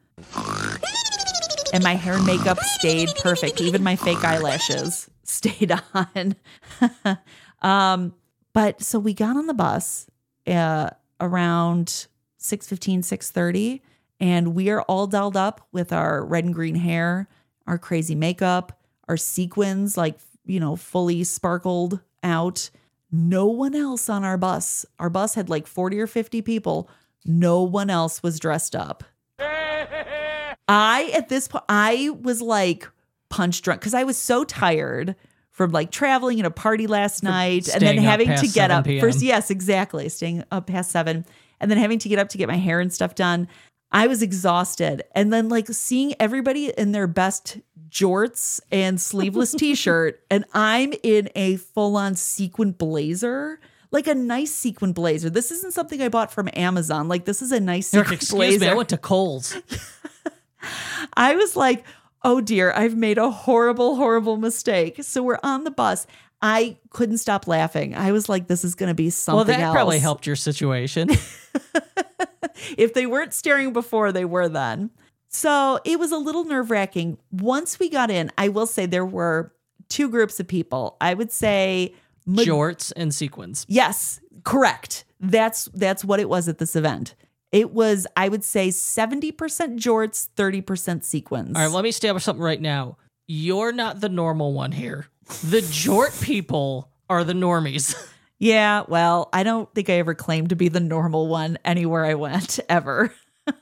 [1.73, 3.61] And my hair and makeup stayed perfect.
[3.61, 6.37] Even my fake eyelashes stayed on.
[7.63, 8.15] um,
[8.55, 10.07] but so we got on the bus
[10.47, 10.89] uh,
[11.21, 12.07] around
[12.41, 13.81] 6.15, 6.30,
[14.21, 17.29] and we are all dolled up with our red and green hair,
[17.67, 22.71] our crazy makeup, our sequins, like, you know, fully sparkled out.
[23.11, 24.87] No one else on our bus.
[24.99, 26.89] Our bus had like 40 or 50 people.
[27.25, 29.05] No one else was dressed up.
[29.39, 32.89] I, at this point, I was like
[33.29, 35.17] punch drunk because I was so tired
[35.55, 38.87] from like traveling at a party last night and then having to get up.
[38.87, 40.09] First, yes, exactly.
[40.09, 41.25] Staying up past seven
[41.61, 43.47] and then having to get up to get my hair and stuff done.
[43.93, 45.05] I was exhausted.
[45.15, 51.31] And then like seeing everybody in their best jorts and sleeveless t-shirt and I'm in
[51.37, 53.61] a full-on sequin blazer.
[53.93, 55.31] Like a nice sequin blazer.
[55.31, 57.07] This isn't something I bought from Amazon.
[57.07, 58.65] Like this is a nice sequin excuse blazer.
[58.65, 59.57] me, I went to Kohl's.
[61.17, 61.85] I was like,
[62.25, 65.03] oh dear, I've made a horrible, horrible mistake.
[65.05, 66.07] So we're on the bus.
[66.43, 67.95] I couldn't stop laughing.
[67.95, 69.75] I was like, this is going to be something well, that else.
[69.75, 71.09] probably helped your situation.
[72.77, 74.91] If they weren't staring before, they were then.
[75.29, 77.19] So it was a little nerve wracking.
[77.33, 79.53] Once we got in, I will say there were
[79.89, 80.97] two groups of people.
[81.01, 81.95] I would say,
[82.27, 83.67] ma- Jorts and sequins.
[83.69, 85.05] yes, correct.
[85.21, 87.15] That's that's what it was at this event.
[87.55, 91.57] It was, I would say, seventy percent jorts, thirty percent sequins.
[91.57, 92.99] All right, let me establish something right now.
[93.29, 95.07] You're not the normal one here.
[95.45, 97.95] The Jort people are the normies.
[98.41, 102.15] Yeah, well, I don't think I ever claimed to be the normal one anywhere I
[102.15, 103.15] went ever.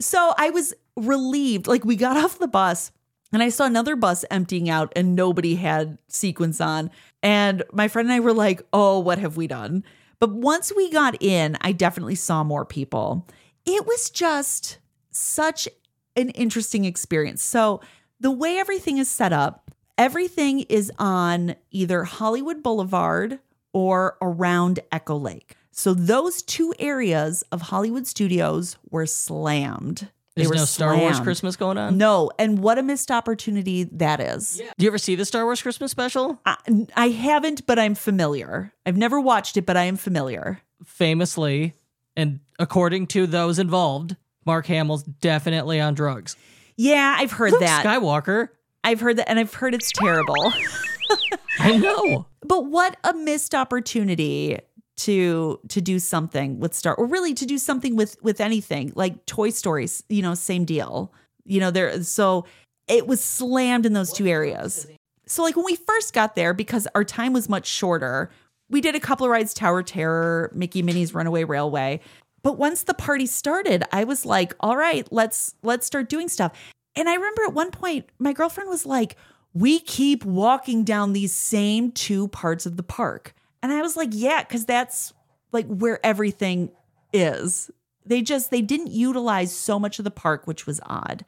[0.00, 1.66] so I was relieved.
[1.66, 2.90] Like we got off the bus
[3.32, 6.90] and I saw another bus emptying out and nobody had sequins on.
[7.22, 9.84] And my friend and I were like, oh, what have we done?
[10.18, 13.26] But once we got in, I definitely saw more people.
[13.64, 14.78] It was just
[15.10, 15.68] such
[16.14, 17.42] an interesting experience.
[17.42, 17.80] So,
[18.18, 23.40] the way everything is set up, everything is on either Hollywood Boulevard
[23.74, 25.54] or around Echo Lake.
[25.70, 30.08] So, those two areas of Hollywood studios were slammed.
[30.36, 31.18] They There's were no Star Wars.
[31.18, 31.96] Christmas going on.
[31.96, 34.60] No, and what a missed opportunity that is.
[34.76, 36.38] Do you ever see the Star Wars Christmas special?
[36.44, 36.56] I,
[36.94, 38.74] I haven't, but I'm familiar.
[38.84, 40.60] I've never watched it, but I am familiar.
[40.84, 41.72] Famously,
[42.16, 46.36] and according to those involved, Mark Hamill's definitely on drugs.
[46.76, 47.86] Yeah, I've heard Luke that.
[47.86, 48.50] Skywalker.
[48.84, 50.52] I've heard that, and I've heard it's terrible.
[51.58, 52.26] I know.
[52.46, 54.58] but what a missed opportunity
[54.98, 59.26] to to do something with Star, or really to do something with with anything like
[59.26, 60.02] Toy Stories.
[60.08, 61.12] You know, same deal.
[61.44, 62.02] You know, there.
[62.02, 62.46] So
[62.88, 64.86] it was slammed in those two areas.
[65.26, 68.30] So like when we first got there, because our time was much shorter,
[68.70, 72.00] we did a couple of rides: Tower Terror, Mickey Minnie's Runaway Railway.
[72.42, 76.52] But once the party started, I was like, all right, let's let's start doing stuff.
[76.94, 79.16] And I remember at one point, my girlfriend was like,
[79.52, 83.34] we keep walking down these same two parts of the park.
[83.66, 85.12] And I was like, yeah, because that's
[85.50, 86.70] like where everything
[87.12, 87.68] is.
[88.04, 91.24] They just they didn't utilize so much of the park, which was odd.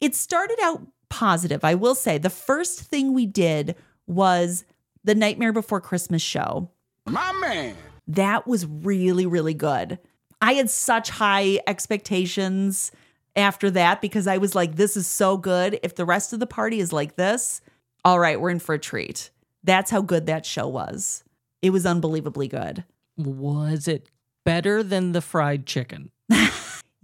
[0.00, 2.16] It started out positive, I will say.
[2.16, 4.64] The first thing we did was
[5.04, 6.70] the Nightmare Before Christmas show.
[7.06, 7.76] My man.
[8.08, 9.98] That was really, really good.
[10.40, 12.90] I had such high expectations
[13.36, 15.78] after that because I was like, this is so good.
[15.82, 17.60] If the rest of the party is like this,
[18.02, 19.28] all right, we're in for a treat.
[19.66, 21.22] That's how good that show was.
[21.60, 22.84] It was unbelievably good.
[23.18, 24.08] Was it
[24.44, 26.10] better than the fried chicken?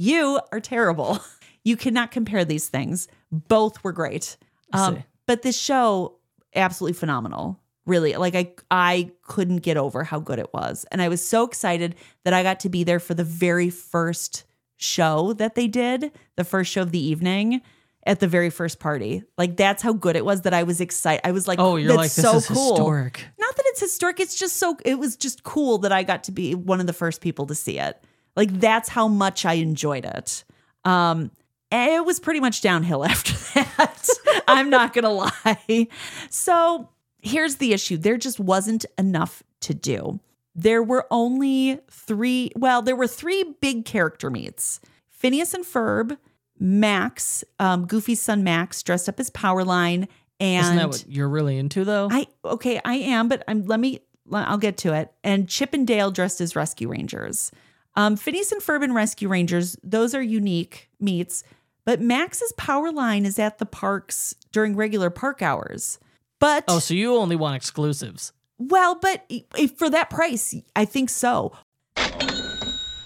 [0.02, 1.20] You are terrible.
[1.64, 3.06] You cannot compare these things.
[3.30, 4.36] Both were great.
[4.72, 6.18] Um, but this show,
[6.56, 7.60] absolutely phenomenal.
[7.86, 11.44] Really, like I, I couldn't get over how good it was, and I was so
[11.44, 11.94] excited
[12.24, 14.42] that I got to be there for the very first
[14.76, 17.62] show that they did, the first show of the evening
[18.04, 19.22] at the very first party.
[19.38, 21.20] Like that's how good it was that I was excited.
[21.26, 22.70] I was like, Oh, you're that's like this so is cool.
[22.76, 23.24] historic.
[23.38, 26.32] not that it's historic it's just so it was just cool that i got to
[26.32, 28.02] be one of the first people to see it.
[28.34, 30.44] Like that's how much i enjoyed it.
[30.84, 31.30] Um
[31.70, 34.08] it was pretty much downhill after that.
[34.48, 35.88] I'm not gonna lie.
[36.28, 36.88] So
[37.22, 37.96] here's the issue.
[37.96, 40.20] There just wasn't enough to do.
[40.54, 44.80] There were only three well there were three big character meets.
[45.08, 46.18] Phineas and ferb
[46.62, 50.06] max um, goofy's son max dressed up as powerline
[50.42, 52.08] and Isn't that what you're really into though?
[52.10, 54.00] I okay, I am, but I'm let me
[54.32, 55.12] I'll get to it.
[55.22, 57.52] And Chip and Dale dressed as rescue rangers.
[57.94, 61.44] Um, Phineas and Ferb and Rescue Rangers, those are unique meets,
[61.84, 65.98] but Max's power line is at the parks during regular park hours.
[66.40, 68.32] But oh, so you only want exclusives.
[68.58, 71.52] well, but if for that price, I think so.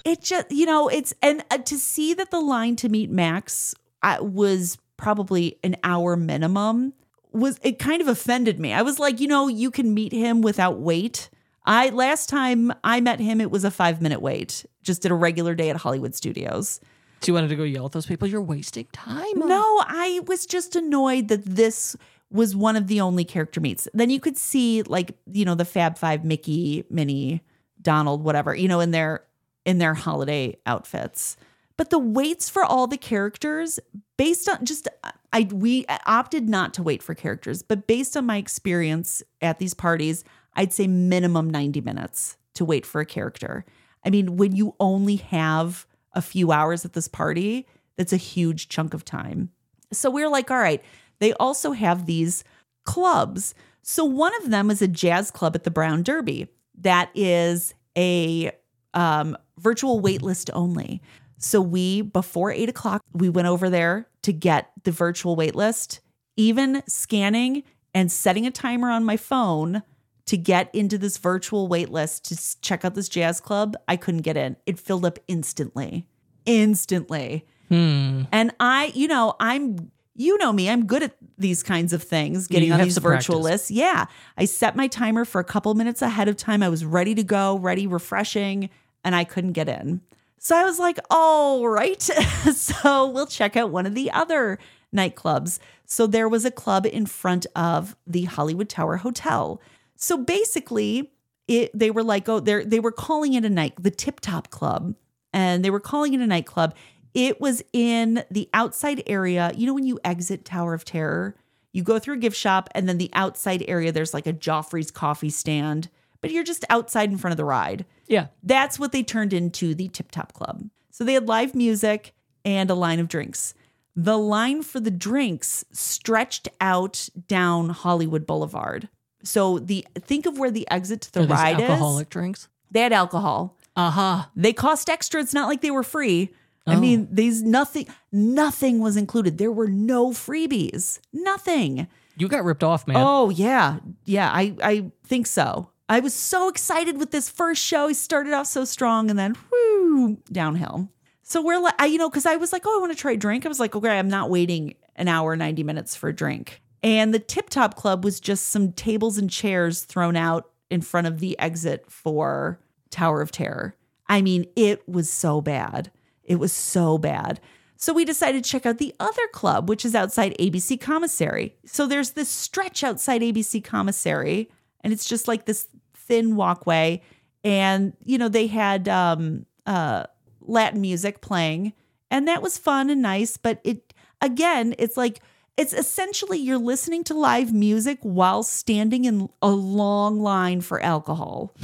[0.07, 3.75] It just, you know, it's and uh, to see that the line to meet Max
[4.03, 6.93] uh, was probably an hour minimum
[7.33, 8.73] was it kind of offended me.
[8.73, 11.29] I was like, you know, you can meet him without wait.
[11.65, 15.15] I last time I met him, it was a five minute wait, just did a
[15.15, 16.79] regular day at Hollywood Studios.
[17.19, 18.27] So you wanted to go yell at those people?
[18.27, 19.39] You're wasting time.
[19.39, 21.97] No, I was just annoyed that this
[22.31, 23.87] was one of the only character meets.
[23.93, 27.41] Then you could see like, you know, the Fab Five, Mickey, Minnie,
[27.81, 29.23] Donald, whatever, you know, in their
[29.67, 31.37] in their holiday outfits.
[31.75, 33.79] But the waits for all the characters,
[34.17, 34.87] based on just
[35.31, 39.75] I we opted not to wait for characters, but based on my experience at these
[39.75, 40.23] parties,
[40.55, 43.63] I'd say minimum 90 minutes to wait for a character.
[44.03, 48.69] I mean, when you only have a few hours at this party, that's a huge
[48.69, 49.51] chunk of time.
[49.91, 50.81] So we're like, all right,
[51.19, 52.43] they also have these
[52.85, 53.53] clubs.
[53.83, 56.47] So one of them is a jazz club at the Brown Derby
[56.79, 58.51] that is a
[58.93, 61.01] um, virtual waitlist only.
[61.37, 65.99] So we, before eight o'clock, we went over there to get the virtual waitlist,
[66.35, 67.63] even scanning
[67.93, 69.83] and setting a timer on my phone
[70.25, 73.75] to get into this virtual waitlist to check out this jazz club.
[73.87, 74.57] I couldn't get in.
[74.65, 76.07] It filled up instantly.
[76.45, 77.45] Instantly.
[77.69, 78.23] Hmm.
[78.31, 82.47] And I, you know, I'm, you know me, I'm good at these kinds of things,
[82.47, 83.51] getting You on these virtual practice.
[83.51, 83.71] lists.
[83.71, 84.05] Yeah.
[84.35, 86.63] I set my timer for a couple minutes ahead of time.
[86.63, 88.69] I was ready to go, ready, refreshing,
[89.03, 90.01] and I couldn't get in.
[90.39, 92.01] So I was like, all right.
[92.53, 94.57] so we'll check out one of the other
[94.95, 95.59] nightclubs.
[95.85, 99.61] So there was a club in front of the Hollywood Tower Hotel.
[99.95, 101.11] So basically,
[101.47, 104.49] it they were like, oh, they they were calling it a night, the Tip Top
[104.49, 104.95] Club,
[105.31, 106.73] and they were calling it a nightclub.
[107.17, 109.51] It was in the outside area.
[109.55, 111.35] You know, when you exit Tower of Terror,
[111.73, 114.91] you go through a gift shop, and then the outside area, there's like a Joffrey's
[114.91, 115.89] coffee stand,
[116.21, 117.85] but you're just outside in front of the ride.
[118.07, 118.27] Yeah.
[118.43, 120.69] That's what they turned into the Tip Top Club.
[120.91, 122.13] So they had live music
[122.45, 123.55] and a line of drinks.
[123.95, 128.89] The line for the drinks stretched out down Hollywood Boulevard.
[129.23, 131.69] So the think of where the exit to the Are ride alcoholic is.
[131.69, 132.47] Alcoholic drinks.
[132.69, 133.57] They had alcohol.
[133.75, 134.29] Aha.
[134.35, 135.19] They cost extra.
[135.19, 136.31] It's not like they were free.
[136.67, 136.79] I Oh.
[136.79, 139.37] mean, these nothing nothing was included.
[139.37, 140.99] There were no freebies.
[141.13, 141.87] Nothing.
[142.17, 142.97] You got ripped off, man.
[142.99, 144.29] Oh yeah, yeah.
[144.33, 145.69] I I think so.
[145.89, 147.87] I was so excited with this first show.
[147.87, 150.89] He started off so strong, and then whoo downhill.
[151.23, 153.11] So we're like, I, you know, because I was like, oh, I want to try
[153.13, 153.45] a drink.
[153.45, 156.61] I was like, okay, I'm not waiting an hour, ninety minutes for a drink.
[156.83, 161.07] And the Tip Top Club was just some tables and chairs thrown out in front
[161.07, 162.59] of the exit for
[162.91, 163.75] Tower of Terror.
[164.07, 165.91] I mean, it was so bad.
[166.27, 167.39] It was so bad.
[167.77, 171.55] So we decided to check out the other club, which is outside ABC Commissary.
[171.65, 174.49] So there's this stretch outside ABC Commissary,
[174.81, 177.01] and it's just like this thin walkway.
[177.43, 180.05] And, you know, they had um, uh,
[180.41, 181.73] Latin music playing,
[182.09, 183.37] and that was fun and nice.
[183.37, 185.21] But it, again, it's like,
[185.55, 191.55] it's essentially you're listening to live music while standing in a long line for alcohol.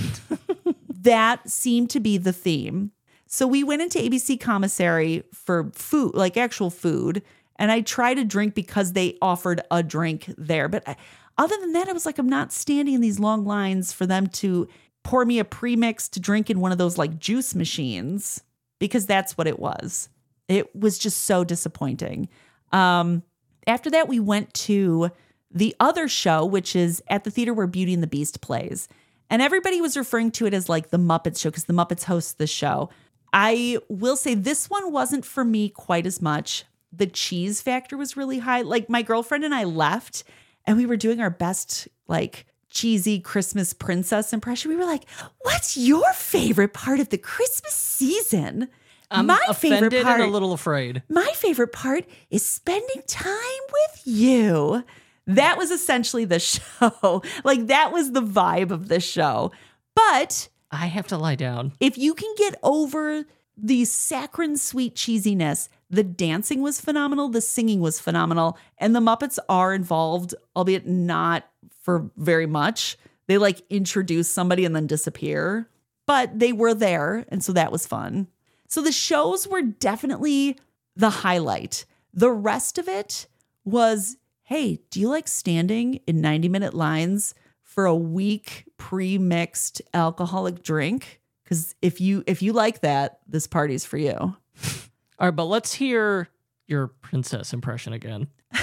[0.89, 2.91] that seemed to be the theme.
[3.33, 7.23] So we went into ABC commissary for food, like actual food,
[7.55, 10.69] and I tried a drink because they offered a drink there.
[10.69, 10.95] But I,
[11.39, 14.27] other than that, I was like, I'm not standing in these long lines for them
[14.27, 14.67] to
[15.01, 18.43] pour me a premix to drink in one of those like juice machines
[18.77, 20.09] because that's what it was.
[20.47, 22.29] It was just so disappointing.
[22.71, 23.23] Um,
[23.65, 25.09] after that, we went to
[25.49, 28.87] the other show, which is at the theater where Beauty and the Beast plays.
[29.31, 32.37] And everybody was referring to it as like the Muppets show because the Muppets host
[32.37, 32.91] the show.
[33.33, 36.65] I will say this one wasn't for me quite as much.
[36.91, 38.61] The cheese factor was really high.
[38.61, 40.23] Like my girlfriend and I left
[40.65, 44.69] and we were doing our best, like, cheesy Christmas princess impression.
[44.69, 45.05] We were like,
[45.41, 48.69] What's your favorite part of the Christmas season?
[49.11, 51.03] I'm my favorite part and a little afraid.
[51.09, 53.35] my favorite part is spending time
[53.71, 54.83] with you.
[55.27, 57.21] That was essentially the show.
[57.43, 59.51] Like that was the vibe of the show.
[59.95, 61.73] But I have to lie down.
[61.79, 67.79] if you can get over the saccharine sweet cheesiness, the dancing was phenomenal, the singing
[67.79, 71.47] was phenomenal, and the Muppets are involved, albeit not
[71.79, 72.97] for very much.
[73.27, 75.69] They like introduce somebody and then disappear,
[76.07, 78.27] but they were there, and so that was fun.
[78.67, 80.57] So the shows were definitely
[80.95, 81.85] the highlight.
[82.11, 83.27] The rest of it
[83.63, 84.17] was
[84.47, 87.33] hey, do you like standing in 90 minute lines
[87.73, 91.21] for a weak pre-mixed alcoholic drink?
[91.45, 94.13] Cuz if you if you like that, this party's for you.
[95.19, 96.29] All right, but let's hear
[96.67, 98.27] your princess impression again.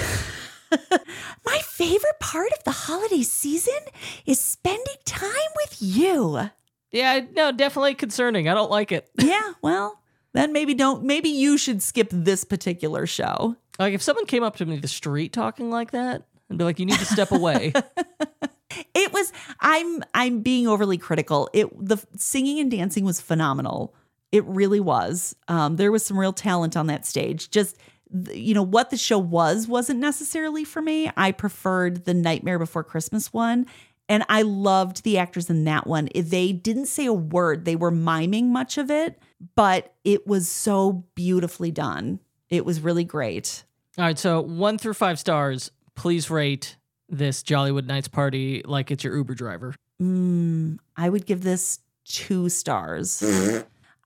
[1.45, 3.79] My favorite part of the holiday season
[4.25, 6.49] is spending time with you.
[6.91, 8.47] Yeah, no, definitely concerning.
[8.47, 9.09] I don't like it.
[9.21, 10.01] Yeah, well,
[10.33, 13.55] then maybe don't maybe you should skip this particular show.
[13.79, 16.79] Like if someone came up to me the street talking like that, I'd be like,
[16.79, 17.73] "You need to step away."
[18.93, 21.49] It was I'm I'm being overly critical.
[21.53, 23.93] It the singing and dancing was phenomenal.
[24.31, 25.35] It really was.
[25.47, 27.49] Um, there was some real talent on that stage.
[27.49, 27.77] Just
[28.31, 31.09] you know what the show was wasn't necessarily for me.
[31.15, 33.65] I preferred the Nightmare Before Christmas one,
[34.09, 36.09] and I loved the actors in that one.
[36.13, 37.65] They didn't say a word.
[37.65, 39.17] They were miming much of it,
[39.55, 42.19] but it was so beautifully done.
[42.49, 43.63] It was really great.
[43.97, 45.71] All right, so one through five stars.
[45.95, 46.75] Please rate
[47.11, 49.75] this Jollywood Nights party like it's your Uber driver.
[50.01, 53.21] Mm, I would give this two stars.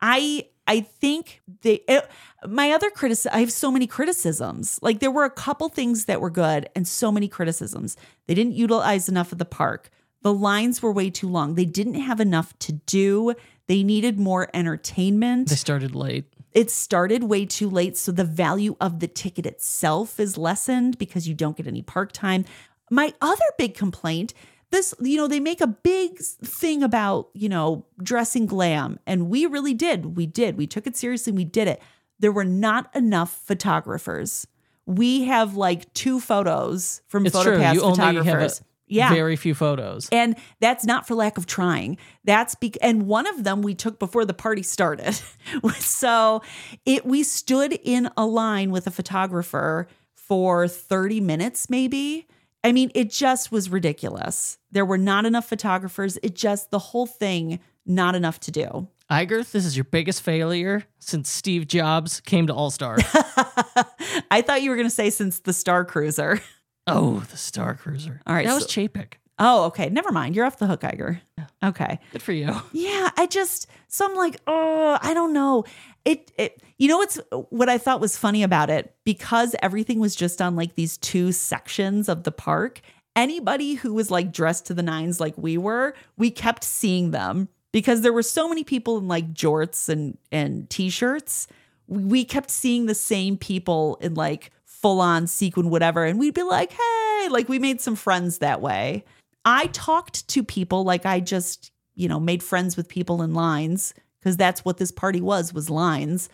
[0.02, 2.10] I I think they it,
[2.48, 4.80] my other criticism I have so many criticisms.
[4.82, 7.96] Like there were a couple things that were good and so many criticisms.
[8.28, 9.90] They didn't utilize enough of the park.
[10.22, 11.54] The lines were way too long.
[11.54, 13.36] They didn't have enough to do.
[13.68, 16.26] They needed more entertainment They started late.
[16.52, 21.28] it started way too late so the value of the ticket itself is lessened because
[21.28, 22.46] you don't get any park time
[22.92, 24.34] my other big complaint
[24.72, 29.46] this you know they make a big thing about you know dressing glam and we
[29.46, 31.82] really did we did we took it seriously we did it
[32.20, 34.48] there were not enough photographers
[34.86, 37.58] we have like two photos from It's true.
[37.58, 40.08] photopass You only have a photographers yeah Very few photos.
[40.12, 41.98] and that's not for lack of trying.
[42.24, 45.16] That's be- and one of them we took before the party started.
[45.80, 46.44] so
[46.86, 52.28] it we stood in a line with a photographer for 30 minutes maybe.
[52.66, 54.58] I mean, it just was ridiculous.
[54.72, 56.18] There were not enough photographers.
[56.24, 58.88] It just the whole thing not enough to do.
[59.12, 62.98] Iger, this is your biggest failure since Steve Jobs came to All Star.
[64.32, 66.42] I thought you were going to say since the Star Cruiser.
[66.88, 68.20] oh, the Star Cruiser.
[68.26, 69.14] All right, that was so- Chapek.
[69.38, 69.90] Oh, okay.
[69.90, 70.34] Never mind.
[70.36, 71.20] You're off the hook, Iger.
[71.62, 72.00] Okay.
[72.14, 72.56] Good for you.
[72.72, 75.66] Yeah, I just so I'm like, oh, I don't know.
[76.06, 80.16] It, it you know what's what I thought was funny about it because everything was
[80.16, 82.82] just on like these two sections of the park.
[83.16, 87.48] Anybody who was like dressed to the nines like we were, we kept seeing them
[87.72, 91.48] because there were so many people in like jorts and and t-shirts.
[91.88, 96.44] We, kept seeing the same people in like full on sequin whatever and we'd be
[96.44, 99.06] like, "Hey, like we made some friends that way."
[99.46, 103.94] I talked to people like I just, you know, made friends with people in lines
[104.26, 106.30] because that's what this party was was lines.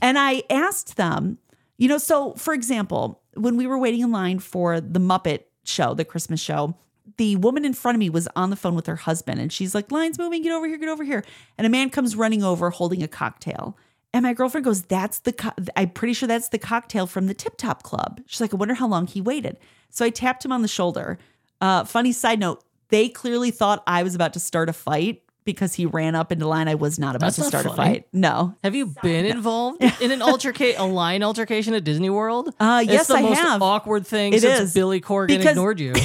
[0.00, 1.38] And I asked them,
[1.78, 5.94] you know, so for example, when we were waiting in line for the Muppet show,
[5.94, 6.76] the Christmas show,
[7.16, 9.74] the woman in front of me was on the phone with her husband and she's
[9.74, 11.24] like, "Lines moving, get over here, get over here."
[11.58, 13.76] And a man comes running over holding a cocktail.
[14.12, 17.34] And my girlfriend goes, "That's the co- I'm pretty sure that's the cocktail from the
[17.34, 19.58] Tip Top Club." She's like, "I wonder how long he waited."
[19.90, 21.18] So I tapped him on the shoulder.
[21.60, 25.74] Uh, funny side note, they clearly thought I was about to start a fight because
[25.74, 26.68] he ran up into line.
[26.68, 27.94] I was not about That's to not start a funny.
[27.94, 28.08] fight.
[28.12, 28.54] No.
[28.64, 32.54] Have you been involved in an altercation, a line altercation at Disney World?
[32.58, 33.62] Uh, it's yes, the I most have.
[33.62, 34.74] awkward thing It since is.
[34.74, 35.92] Billy Corgan Because- ignored you.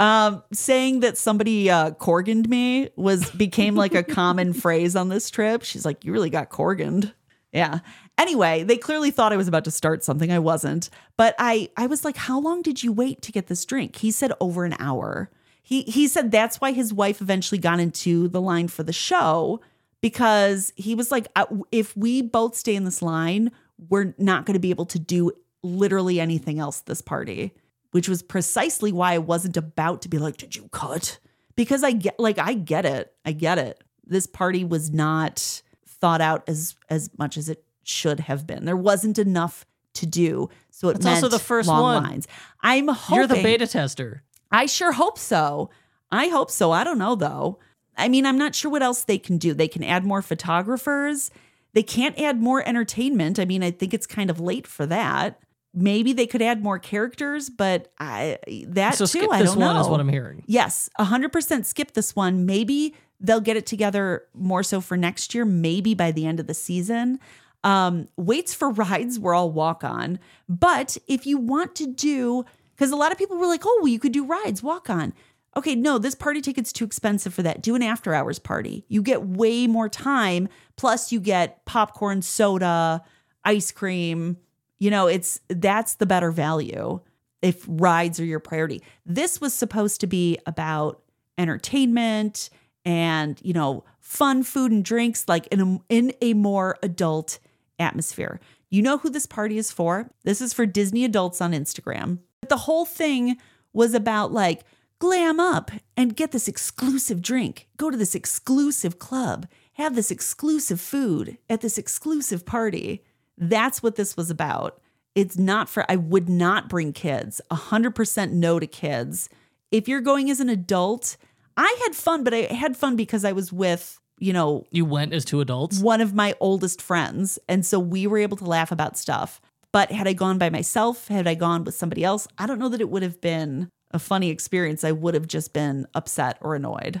[0.00, 5.30] Um, saying that somebody uh, Corganed me was became like a common phrase on this
[5.30, 5.62] trip.
[5.62, 7.12] She's like, "You really got Corganed."
[7.52, 7.80] Yeah.
[8.18, 10.32] Anyway, they clearly thought I was about to start something.
[10.32, 13.64] I wasn't, but I I was like, "How long did you wait to get this
[13.64, 15.30] drink?" He said over an hour.
[15.62, 19.60] He he said that's why his wife eventually got into the line for the show
[20.00, 23.52] because he was like, "Uh, "If we both stay in this line,
[23.88, 25.32] we're not going to be able to do
[25.62, 27.54] literally anything else this party."
[27.92, 31.18] which was precisely why I wasn't about to be like, "Did you cut?"
[31.54, 33.12] Because I get like I get it.
[33.24, 33.84] I get it.
[34.04, 38.64] This party was not thought out as as much as it should have been.
[38.64, 42.02] There wasn't enough to do, so it It's also the first long one.
[42.02, 42.26] lines.
[42.62, 44.22] I'm hoping You're the beta tester.
[44.52, 45.70] I sure hope so.
[46.10, 46.72] I hope so.
[46.72, 47.58] I don't know though.
[47.96, 49.54] I mean, I'm not sure what else they can do.
[49.54, 51.30] They can add more photographers.
[51.74, 53.38] They can't add more entertainment.
[53.38, 55.38] I mean, I think it's kind of late for that.
[55.74, 58.38] Maybe they could add more characters, but I
[58.68, 59.80] that So too, skip I this don't one know.
[59.80, 60.44] is what I'm hearing.
[60.46, 62.44] Yes, 100% skip this one.
[62.44, 66.46] Maybe they'll get it together more so for next year, maybe by the end of
[66.46, 67.18] the season.
[67.64, 70.18] Um, weights for rides were all walk on.
[70.48, 72.44] But if you want to do,
[72.82, 75.14] because a lot of people were like, oh, well, you could do rides, walk on.
[75.56, 77.62] Okay, no, this party ticket's too expensive for that.
[77.62, 78.84] Do an after hours party.
[78.88, 80.48] You get way more time.
[80.74, 83.04] Plus, you get popcorn, soda,
[83.44, 84.36] ice cream.
[84.80, 86.98] You know, it's that's the better value
[87.40, 88.82] if rides are your priority.
[89.06, 91.04] This was supposed to be about
[91.38, 92.50] entertainment
[92.84, 97.38] and, you know, fun food and drinks like in a, in a more adult
[97.78, 98.40] atmosphere.
[98.70, 100.10] You know who this party is for?
[100.24, 102.18] This is for Disney adults on Instagram.
[102.42, 103.38] But the whole thing
[103.72, 104.62] was about like
[104.98, 110.80] glam up and get this exclusive drink, go to this exclusive club, have this exclusive
[110.80, 113.02] food at this exclusive party.
[113.38, 114.80] That's what this was about.
[115.14, 117.40] It's not for, I would not bring kids.
[117.50, 119.28] 100% no to kids.
[119.70, 121.16] If you're going as an adult,
[121.56, 125.12] I had fun, but I had fun because I was with, you know, You went
[125.12, 125.78] as two adults.
[125.80, 127.38] one of my oldest friends.
[127.48, 129.40] And so we were able to laugh about stuff.
[129.72, 132.68] But had I gone by myself, had I gone with somebody else, I don't know
[132.68, 134.84] that it would have been a funny experience.
[134.84, 137.00] I would have just been upset or annoyed.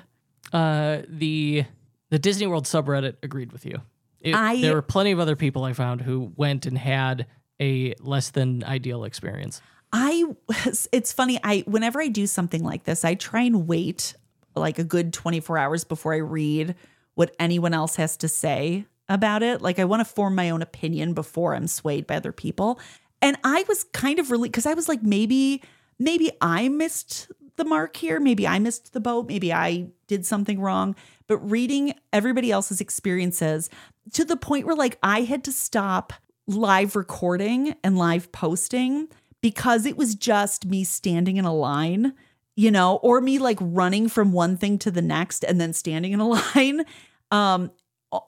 [0.52, 1.64] Uh, the
[2.10, 3.80] the Disney World subreddit agreed with you.
[4.20, 7.26] It- I- there were plenty of other people I found who went and had
[7.60, 9.60] a less than ideal experience.
[9.92, 10.24] I
[10.92, 11.38] it's funny.
[11.44, 14.14] I, whenever I do something like this, I try and wait
[14.54, 16.74] like a good 24 hours before I read
[17.14, 19.62] what anyone else has to say about it.
[19.62, 22.80] Like I want to form my own opinion before I'm swayed by other people.
[23.20, 25.62] And I was kind of really, cause I was like, maybe,
[25.98, 28.18] maybe I missed the mark here.
[28.18, 29.28] Maybe I missed the boat.
[29.28, 30.96] Maybe I did something wrong.
[31.26, 33.70] But reading everybody else's experiences
[34.12, 36.12] to the point where like I had to stop
[36.46, 39.08] live recording and live posting
[39.40, 42.14] because it was just me standing in a line,
[42.56, 46.12] you know, or me like running from one thing to the next and then standing
[46.12, 46.84] in a line.
[47.30, 47.70] Um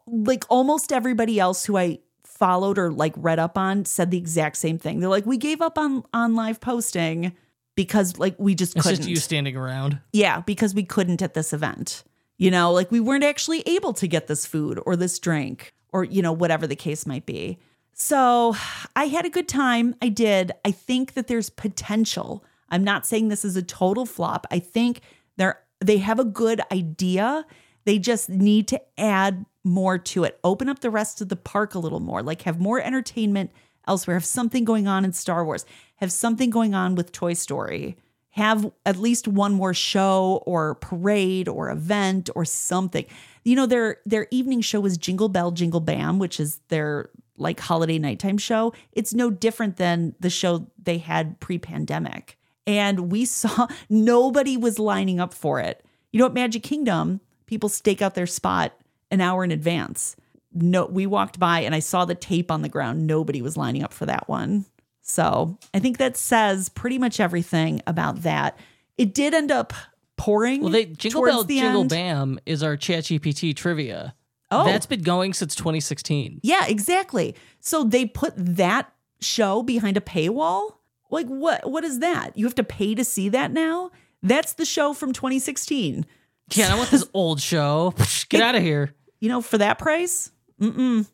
[0.06, 4.56] like almost everybody else who I followed or like read up on said the exact
[4.56, 5.00] same thing.
[5.00, 7.32] They're like we gave up on on live posting
[7.76, 8.98] because like we just It's couldn't.
[8.98, 10.00] just you standing around.
[10.12, 12.04] Yeah, because we couldn't at this event.
[12.36, 16.02] You know, like we weren't actually able to get this food or this drink or,
[16.02, 17.58] you know, whatever the case might be.
[17.92, 18.56] So
[18.96, 19.94] I had a good time.
[20.02, 20.50] I did.
[20.64, 22.44] I think that there's potential.
[22.68, 24.48] I'm not saying this is a total flop.
[24.50, 25.00] I think
[25.36, 27.46] they're they have a good idea.
[27.84, 30.38] They just need to add more to it.
[30.44, 32.22] Open up the rest of the park a little more.
[32.22, 33.50] Like have more entertainment
[33.86, 34.16] elsewhere.
[34.16, 35.64] Have something going on in Star Wars.
[35.96, 37.96] Have something going on with Toy Story
[38.34, 43.04] have at least one more show or parade or event or something.
[43.44, 47.60] You know, their their evening show was Jingle Bell Jingle Bam, which is their like
[47.60, 48.72] holiday nighttime show.
[48.90, 52.36] It's no different than the show they had pre-pandemic.
[52.66, 55.84] And we saw nobody was lining up for it.
[56.10, 58.72] You know, at Magic Kingdom, people stake out their spot
[59.10, 60.16] an hour in advance.
[60.52, 63.06] No, we walked by and I saw the tape on the ground.
[63.06, 64.66] Nobody was lining up for that one.
[65.02, 68.58] So I think that says pretty much everything about that.
[68.96, 69.72] It did end up
[70.16, 70.62] pouring.
[70.62, 71.90] Well, they Jingle Bell the Jingle end.
[71.90, 74.14] Bam is our ChatGPT trivia.
[74.50, 74.64] Oh.
[74.64, 76.40] That's been going since 2016.
[76.42, 77.34] Yeah, exactly.
[77.60, 80.76] So they put that show behind a paywall.
[81.10, 81.68] Like what?
[81.68, 82.36] What is that?
[82.36, 83.90] You have to pay to see that now.
[84.22, 86.06] That's the show from 2016.
[86.52, 87.94] Yeah, I want this old show.
[88.28, 88.94] Get out of here.
[89.20, 90.30] You know, for that price.
[90.58, 91.06] Ew.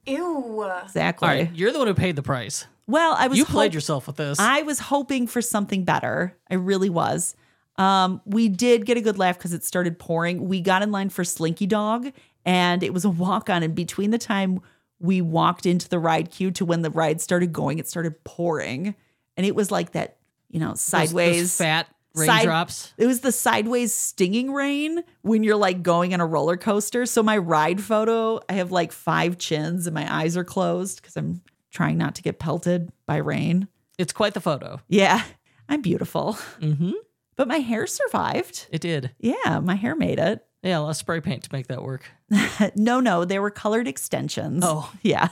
[0.85, 1.29] Exactly.
[1.29, 2.67] All right, you're the one who paid the price.
[2.87, 4.39] Well, I was You played hop- yourself with this.
[4.39, 6.37] I was hoping for something better.
[6.51, 7.35] I really was.
[7.77, 10.49] Um, we did get a good laugh because it started pouring.
[10.49, 12.11] We got in line for Slinky Dog,
[12.45, 13.63] and it was a walk on.
[13.63, 14.61] And between the time
[14.99, 18.95] we walked into the ride queue to when the ride started going, it started pouring,
[19.37, 20.17] and it was like that,
[20.51, 21.85] you know, Those- sideways those
[22.17, 22.93] fat side- raindrops.
[22.97, 27.07] It was the sideways stinging rain when you're like going on a roller coaster.
[27.07, 31.17] So my ride photo, I have like five chins and my eyes are closed because
[31.17, 33.69] I'm trying not to get pelted by rain.
[33.99, 34.81] It's quite the photo.
[34.89, 35.23] Yeah,
[35.69, 36.39] I'm beautiful.
[36.61, 36.93] Mm-hmm.
[37.37, 38.67] But my hair survived.
[38.71, 39.13] It did.
[39.19, 40.45] Yeah, my hair made it.
[40.63, 42.11] Yeah, a lot of spray paint to make that work.
[42.77, 44.63] no, no, they were colored extensions.
[44.67, 44.93] Oh.
[45.03, 45.29] yeah.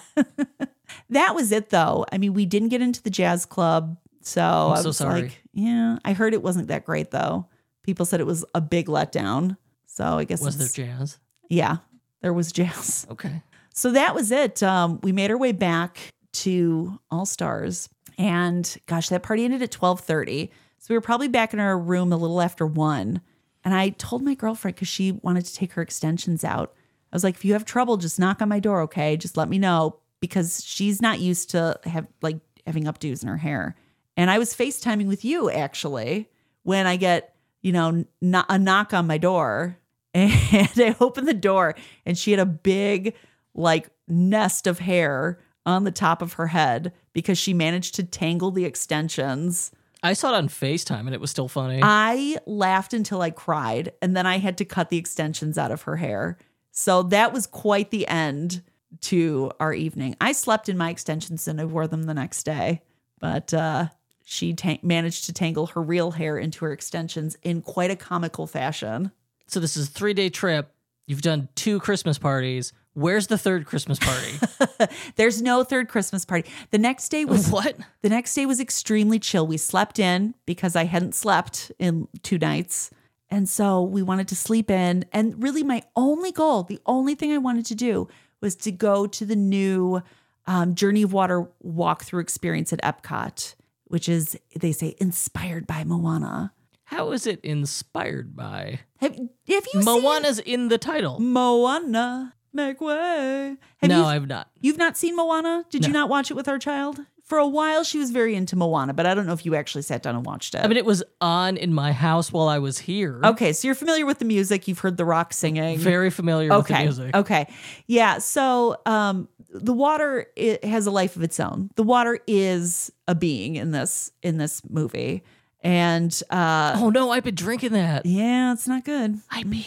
[1.10, 2.06] that was it though.
[2.10, 3.98] I mean, we didn't get into the jazz club.
[4.28, 5.22] So I so was sorry.
[5.22, 7.46] like, yeah, I heard it wasn't that great though.
[7.82, 9.56] People said it was a big letdown.
[9.86, 11.18] So I guess Was there jazz?
[11.48, 11.78] yeah,
[12.20, 13.06] There was jazz.
[13.10, 13.42] Okay.
[13.72, 14.62] So that was it.
[14.62, 19.70] Um, we made our way back to All Stars, and gosh, that party ended at
[19.70, 20.50] twelve thirty.
[20.78, 23.20] So we were probably back in our room a little after one.
[23.64, 26.74] And I told my girlfriend because she wanted to take her extensions out.
[27.12, 29.16] I was like, if you have trouble, just knock on my door, okay?
[29.16, 33.36] Just let me know because she's not used to have like having updos in her
[33.38, 33.74] hair.
[34.18, 36.28] And I was FaceTiming with you actually
[36.64, 39.78] when I get, you know, kn- a knock on my door.
[40.14, 43.14] And I opened the door and she had a big,
[43.54, 48.50] like, nest of hair on the top of her head because she managed to tangle
[48.50, 49.70] the extensions.
[50.02, 51.80] I saw it on FaceTime and it was still funny.
[51.82, 55.82] I laughed until I cried, and then I had to cut the extensions out of
[55.82, 56.38] her hair.
[56.72, 58.62] So that was quite the end
[59.02, 60.16] to our evening.
[60.20, 62.82] I slept in my extensions and I wore them the next day,
[63.20, 63.88] but uh,
[64.30, 68.46] she ta- managed to tangle her real hair into her extensions in quite a comical
[68.46, 69.10] fashion.
[69.46, 70.70] so this is a three day trip.
[71.06, 72.74] You've done two Christmas parties.
[72.92, 74.92] Where's the third Christmas party?
[75.16, 76.50] There's no third Christmas party.
[76.70, 77.76] The next day was what?
[78.02, 79.46] The next day was extremely chill.
[79.46, 82.90] We slept in because I hadn't slept in two nights.
[83.30, 85.06] And so we wanted to sleep in.
[85.10, 88.08] And really, my only goal, the only thing I wanted to do
[88.42, 90.02] was to go to the new
[90.46, 93.54] um, Journey of Water walkthrough experience at Epcot,
[93.88, 96.52] which is, they say, inspired by Moana.
[96.84, 98.80] How is it inspired by?
[98.96, 101.20] Have, have you seen Moana's in the title.
[101.20, 102.34] Moana?
[102.52, 103.56] Make way.
[103.78, 104.48] Have no, you, I've not.
[104.60, 105.64] You've not seen Moana?
[105.68, 107.00] Did you not watch it with our child?
[107.24, 109.82] For a while, she was very into Moana, but I don't know if you actually
[109.82, 110.64] sat down and watched it.
[110.64, 113.20] I mean, it was on in my house while I was here.
[113.22, 114.66] okay, so you're familiar with the music.
[114.66, 115.78] You've heard The Rock singing.
[115.78, 116.84] Very familiar with the okay.
[116.84, 117.14] music.
[117.14, 117.46] Okay.
[117.86, 118.16] Yeah.
[118.16, 121.70] So um, the water it has a life of its own.
[121.76, 125.22] The water is a being in this in this movie,
[125.62, 128.06] and uh, Oh no, I've been drinking that.
[128.06, 129.18] yeah, it's not good.
[129.30, 129.64] I mean.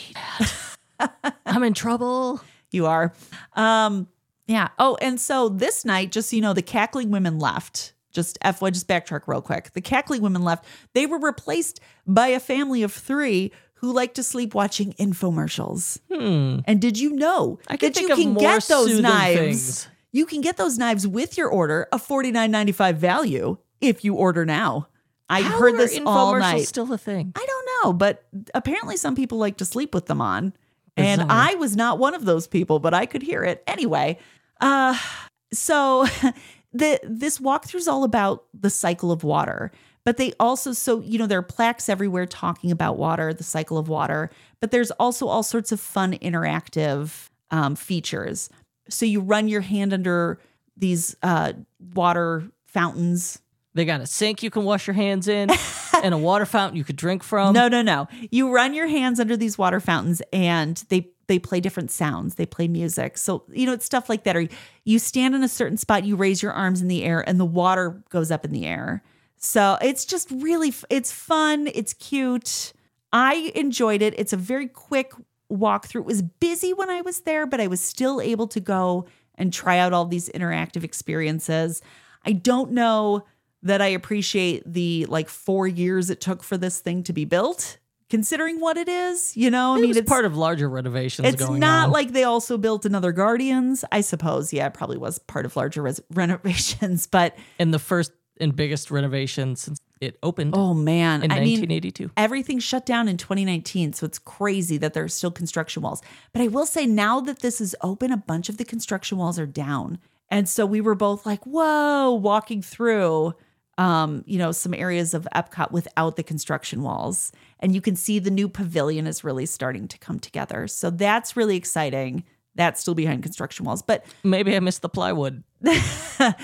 [1.46, 2.42] I'm in trouble.
[2.72, 3.14] You are.
[3.54, 4.08] Um,
[4.48, 4.70] yeah.
[4.78, 7.94] Oh, and so this night, just so you know, the cackling women left.
[8.12, 9.72] Just FY, just backtrack real quick.
[9.72, 10.66] The cackling women left.
[10.94, 13.52] They were replaced by a family of three
[13.82, 16.00] who like to sleep watching infomercials.
[16.10, 17.76] And did you know Hmm.
[17.78, 19.40] That you can get those knives?
[19.40, 19.88] things.
[20.12, 24.04] You can get those knives with your order, a forty nine ninety five value if
[24.06, 24.88] you order now.
[25.30, 26.68] I How heard this all night.
[26.68, 27.32] Still a thing.
[27.36, 28.24] I don't know, but
[28.54, 30.54] apparently some people like to sleep with them on.
[30.98, 33.64] And I was not one of those people, but I could hear it.
[33.66, 34.20] Anyway,
[34.60, 34.98] uh
[35.54, 36.06] so
[36.74, 39.72] the this walkthrough is all about the cycle of water.
[40.04, 43.78] But they also so you know there are plaques everywhere talking about water, the cycle
[43.78, 48.50] of water, but there's also all sorts of fun interactive um, features.
[48.90, 50.40] So you run your hand under
[50.76, 51.54] these uh,
[51.94, 53.40] water fountains
[53.74, 55.50] They got a sink you can wash your hands in
[56.04, 57.54] and a water fountain you could drink from.
[57.54, 58.08] no, no, no.
[58.32, 62.36] You run your hands under these water fountains and they they play different sounds.
[62.36, 63.18] They play music.
[63.18, 64.36] So, you know, it's stuff like that.
[64.36, 64.48] Or
[64.84, 67.46] you stand in a certain spot, you raise your arms in the air and the
[67.46, 69.02] water goes up in the air.
[69.44, 72.74] So, it's just really it's fun, it's cute.
[73.12, 74.14] I enjoyed it.
[74.18, 75.14] It's a very quick
[75.52, 76.02] walkthrough.
[76.02, 79.52] It was busy when I was there, but I was still able to go and
[79.52, 81.82] try out all these interactive experiences.
[82.26, 83.26] I don't know
[83.64, 87.78] that I appreciate the like four years it took for this thing to be built,
[88.10, 89.36] considering what it is.
[89.36, 91.92] You know, I it mean, it's part of larger renovations it's not on.
[91.92, 93.84] like they also built another Guardians.
[93.92, 97.08] I suppose, yeah, it probably was part of larger res- renovations.
[97.08, 98.12] But and the first
[98.42, 102.12] and biggest renovation since it opened oh man, in I mean, 1982.
[102.18, 106.02] everything shut down in 2019 so it's crazy that there's still construction walls.
[106.34, 109.40] But i will say now that this is open a bunch of the construction walls
[109.40, 110.00] are down.
[110.30, 113.34] And so we were both like whoa walking through
[113.78, 117.32] um you know some areas of epcot without the construction walls.
[117.60, 120.68] And you can see the new pavilion is really starting to come together.
[120.68, 122.24] So that's really exciting
[122.56, 125.44] that's still behind construction walls but Maybe I missed the plywood.
[125.62, 126.36] the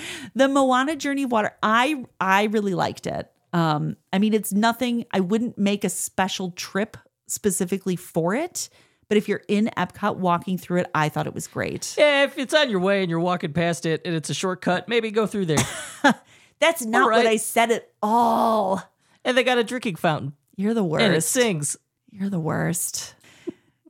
[0.48, 3.30] Moana Journey of Water, I I really liked it.
[3.52, 5.06] Um, I mean, it's nothing.
[5.12, 6.96] I wouldn't make a special trip
[7.26, 8.68] specifically for it,
[9.08, 11.94] but if you're in Epcot walking through it, I thought it was great.
[11.98, 14.88] Yeah, if it's on your way and you're walking past it and it's a shortcut,
[14.88, 15.64] maybe go through there.
[16.60, 17.18] That's not right.
[17.18, 18.82] what I said at all.
[19.24, 21.76] and they got a drinking fountain You're the and it sings.
[22.10, 23.14] You're the worst.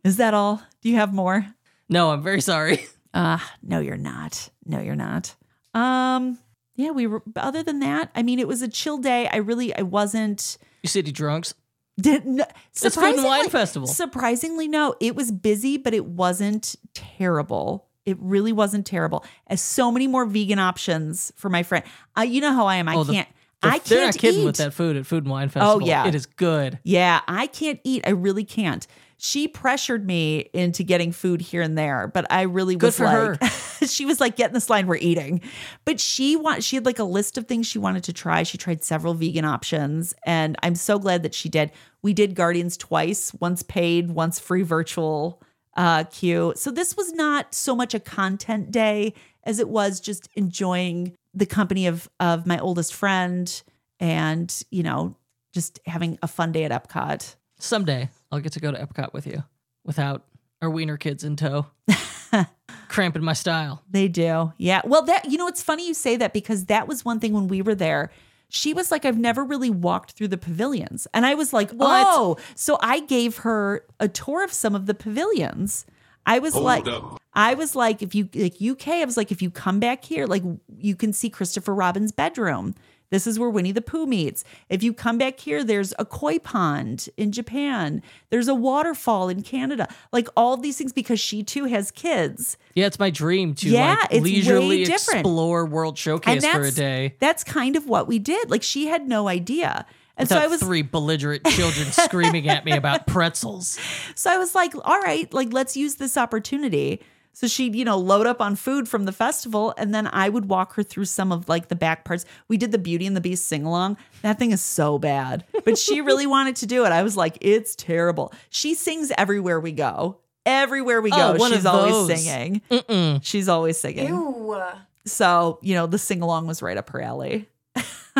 [0.04, 0.62] Is that all?
[0.82, 1.54] Do you have more?
[1.88, 2.86] No, I'm very sorry.
[3.14, 4.50] Uh, no, you're not.
[4.66, 5.34] No, you're not.
[5.74, 6.38] Um,
[6.76, 9.28] yeah, we were other than that, I mean, it was a chill day.
[9.28, 11.54] I really I wasn't You city drunks.
[12.00, 12.40] Didn't
[12.80, 13.88] It's Food and Wine Festival.
[13.88, 17.88] Surprisingly, no, it was busy, but it wasn't terrible.
[18.06, 19.24] It really wasn't terrible.
[19.48, 21.84] As so many more vegan options for my friend.
[22.16, 22.88] Uh, you know how I am.
[22.88, 23.28] I Oh, the- can't.
[23.60, 24.42] They're, I they're can't kidding eat.
[24.44, 25.82] Oh, with that food at Food and Wine Festival.
[25.82, 26.06] Oh yeah.
[26.06, 26.78] It is good.
[26.84, 28.04] Yeah, I can't eat.
[28.06, 28.86] I really can't.
[29.20, 33.36] She pressured me into getting food here and there, but I really Good was for
[33.40, 33.52] like,
[33.86, 35.40] she was like, get in this line, we're eating.
[35.84, 38.44] But she want she had like a list of things she wanted to try.
[38.44, 41.72] She tried several vegan options, and I'm so glad that she did.
[42.00, 45.42] We did Guardians twice, once paid, once free virtual
[45.76, 46.52] uh queue.
[46.56, 51.46] So this was not so much a content day as it was just enjoying the
[51.46, 53.62] company of of my oldest friend
[53.98, 55.16] and, you know,
[55.52, 57.34] just having a fun day at Epcot.
[57.58, 59.44] Someday I'll get to go to Epcot with you
[59.84, 60.24] without
[60.60, 61.66] our wiener kids in tow,
[62.88, 63.82] cramping my style.
[63.90, 64.52] They do.
[64.58, 64.82] Yeah.
[64.84, 67.48] Well, that, you know, it's funny you say that because that was one thing when
[67.48, 68.10] we were there.
[68.50, 71.06] She was like, I've never really walked through the pavilions.
[71.12, 72.06] And I was like, What?
[72.08, 72.36] oh.
[72.54, 75.84] So I gave her a tour of some of the pavilions.
[76.24, 76.86] I was like,
[77.32, 80.26] I was like, if you like UK, I was like, if you come back here,
[80.26, 80.42] like
[80.76, 82.74] you can see Christopher Robin's bedroom.
[83.10, 84.44] This is where Winnie the Pooh meets.
[84.68, 88.02] If you come back here, there's a koi pond in Japan.
[88.30, 89.88] There's a waterfall in Canada.
[90.12, 92.58] Like all these things because she too has kids.
[92.74, 97.16] Yeah, it's my dream to Yeah, like it's leisurely explore World Showcase for a day.
[97.18, 98.50] That's kind of what we did.
[98.50, 99.86] Like she had no idea.
[100.18, 103.78] And Without so I was three belligerent children screaming at me about pretzels.
[104.16, 107.00] so I was like, all right, like let's use this opportunity.
[107.38, 110.46] So she'd, you know, load up on food from the festival and then I would
[110.48, 112.24] walk her through some of like the back parts.
[112.48, 113.96] We did the Beauty and the Beast sing along.
[114.22, 115.44] That thing is so bad.
[115.64, 116.90] But she really wanted to do it.
[116.90, 118.32] I was like, it's terrible.
[118.50, 120.18] She sings everywhere we go.
[120.44, 122.60] Everywhere we go, Oh, one she's of always singing.
[122.72, 123.20] Mm-mm.
[123.22, 124.08] She's always singing.
[124.08, 124.60] Ew.
[125.04, 127.48] So, you know, the sing along was right up her alley.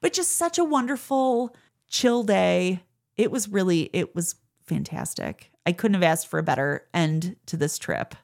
[0.00, 1.54] but just such a wonderful,
[1.88, 2.82] chill day.
[3.18, 5.50] It was really, it was fantastic.
[5.66, 8.14] I couldn't have asked for a better end to this trip.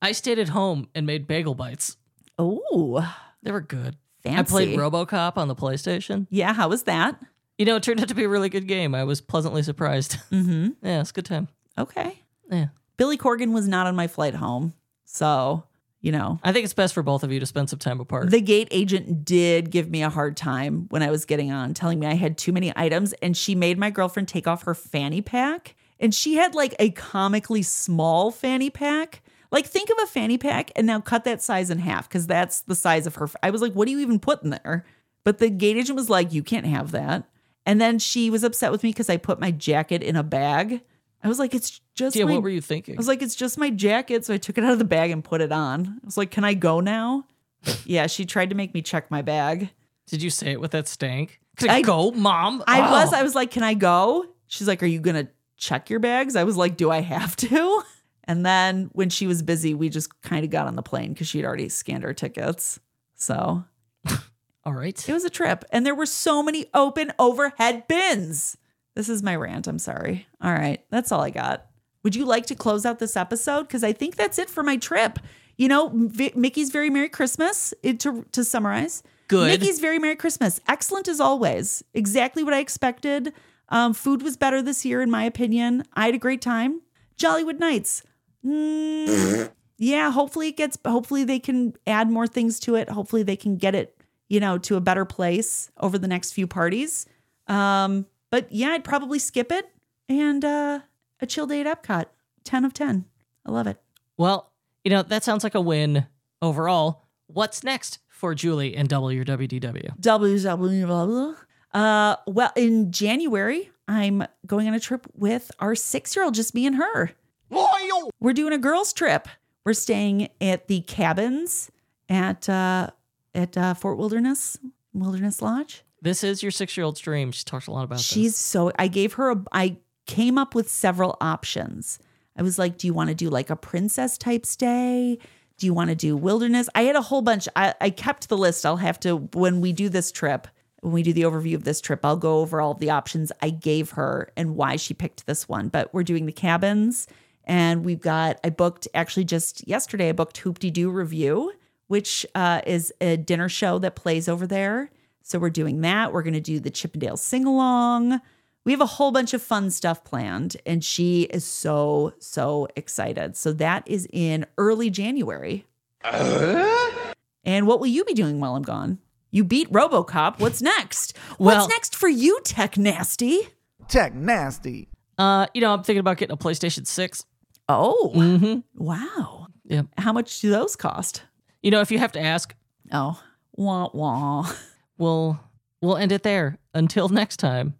[0.00, 1.96] I stayed at home and made bagel bites.
[2.38, 3.96] Oh, They were good.
[4.22, 4.38] fancy.
[4.38, 6.26] I played RoboCop on the PlayStation.
[6.30, 7.20] Yeah, how was that?
[7.58, 8.94] You know, it turned out to be a really good game.
[8.94, 10.16] I was pleasantly surprised.
[10.30, 10.68] Mm-hmm.
[10.86, 11.48] yeah, it's a good time.
[11.78, 12.20] Okay.
[12.50, 12.66] Yeah.
[12.96, 14.74] Billy Corgan was not on my flight home.
[15.04, 15.64] So,
[16.00, 18.30] you know, I think it's best for both of you to spend some time apart.
[18.30, 21.98] The gate agent did give me a hard time when I was getting on, telling
[21.98, 23.12] me I had too many items.
[23.22, 25.74] And she made my girlfriend take off her fanny pack.
[26.02, 29.22] And she had like a comically small fanny pack.
[29.50, 32.62] Like, think of a fanny pack and now cut that size in half because that's
[32.62, 33.28] the size of her.
[33.42, 34.84] I was like, what do you even put in there?
[35.24, 37.24] But the gate agent was like, you can't have that.
[37.66, 40.80] And then she was upset with me because I put my jacket in a bag.
[41.22, 42.96] I was like, it's just yeah, my what were you thinking?
[42.96, 44.24] I was like, it's just my jacket.
[44.24, 45.86] So I took it out of the bag and put it on.
[46.02, 47.26] I was like, can I go now?
[47.84, 49.68] yeah, she tried to make me check my bag.
[50.08, 51.38] Did you say it with that stank?
[51.58, 52.64] Could I I- go, mom?
[52.66, 52.90] I Oh.
[52.90, 54.24] was, I was like, can I go?
[54.48, 55.30] She's like, are you going to
[55.62, 56.34] check your bags?
[56.34, 57.82] I was like, do I have to?
[58.24, 61.26] And then when she was busy, we just kind of got on the plane because
[61.26, 62.78] she'd already scanned our tickets.
[63.16, 63.64] So
[64.64, 65.08] All right.
[65.08, 65.64] it was a trip.
[65.72, 68.56] And there were so many open overhead bins.
[68.94, 69.66] This is my rant.
[69.66, 70.28] I'm sorry.
[70.40, 70.84] All right.
[70.88, 71.66] That's all I got.
[72.04, 73.62] Would you like to close out this episode?
[73.64, 75.18] Because I think that's it for my trip.
[75.56, 79.02] You know, v- Mickey's Very Merry Christmas, it, to, to summarize.
[79.26, 79.48] Good.
[79.60, 80.60] Mickey's Very Merry Christmas.
[80.68, 81.82] Excellent as always.
[81.92, 83.32] Exactly what I expected.
[83.72, 85.84] Um, food was better this year, in my opinion.
[85.94, 86.82] I had a great time.
[87.16, 88.02] Jollywood Nights.
[88.46, 92.90] Mm, yeah, hopefully it gets, hopefully they can add more things to it.
[92.90, 93.96] Hopefully they can get it,
[94.28, 97.06] you know, to a better place over the next few parties.
[97.48, 99.70] Um, but yeah, I'd probably skip it
[100.06, 100.80] and uh,
[101.20, 102.06] a chill day at Epcot.
[102.44, 103.06] 10 of 10.
[103.46, 103.78] I love it.
[104.18, 104.52] Well,
[104.84, 106.06] you know, that sounds like a win
[106.42, 107.06] overall.
[107.28, 109.98] What's next for Julie and Double Your WDW?
[109.98, 111.36] WW.
[111.74, 116.54] Uh, well, in January, I'm going on a trip with our six year old, just
[116.54, 117.12] me and her.
[117.50, 118.10] Loyal.
[118.20, 119.28] We're doing a girls' trip.
[119.64, 121.70] We're staying at the cabins
[122.08, 122.90] at uh,
[123.34, 124.58] at uh, Fort Wilderness
[124.92, 125.82] Wilderness Lodge.
[126.00, 127.30] This is your six year old's dream.
[127.32, 128.36] She talks a lot about She's this.
[128.38, 128.72] so.
[128.78, 129.30] I gave her.
[129.30, 129.76] A, I
[130.06, 131.98] came up with several options.
[132.36, 135.18] I was like, "Do you want to do like a princess type stay?
[135.58, 137.48] Do you want to do wilderness?" I had a whole bunch.
[137.54, 138.66] I, I kept the list.
[138.66, 140.48] I'll have to when we do this trip.
[140.82, 143.30] When we do the overview of this trip, I'll go over all of the options
[143.40, 145.68] I gave her and why she picked this one.
[145.68, 147.06] But we're doing the cabins,
[147.44, 148.40] and we've got.
[148.42, 150.08] I booked actually just yesterday.
[150.08, 151.52] I booked Hoop-Dee-Doo Revue,
[151.86, 154.90] which uh, is a dinner show that plays over there.
[155.22, 156.12] So we're doing that.
[156.12, 158.20] We're going to do the Chip 'n' Dale sing along.
[158.64, 163.36] We have a whole bunch of fun stuff planned, and she is so, so excited.
[163.36, 165.64] So that is in early January.
[166.02, 168.98] And what will you be doing while I'm gone?
[169.32, 170.38] You beat Robocop.
[170.38, 171.16] What's next?
[171.38, 173.48] Well- What's next for you, Tech Nasty?
[173.88, 174.88] Tech nasty.
[175.18, 177.24] Uh, you know, I'm thinking about getting a PlayStation 6.
[177.68, 178.60] Oh, Mm-hmm.
[178.76, 179.46] wow.
[179.64, 179.82] Yeah.
[179.98, 181.22] How much do those cost?
[181.62, 182.54] You know, if you have to ask,
[182.92, 183.20] Oh,
[183.54, 184.50] wah wah.
[184.98, 185.40] we'll
[185.80, 186.58] we'll end it there.
[186.74, 187.74] Until next time.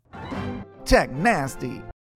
[0.84, 1.82] Tech nasty.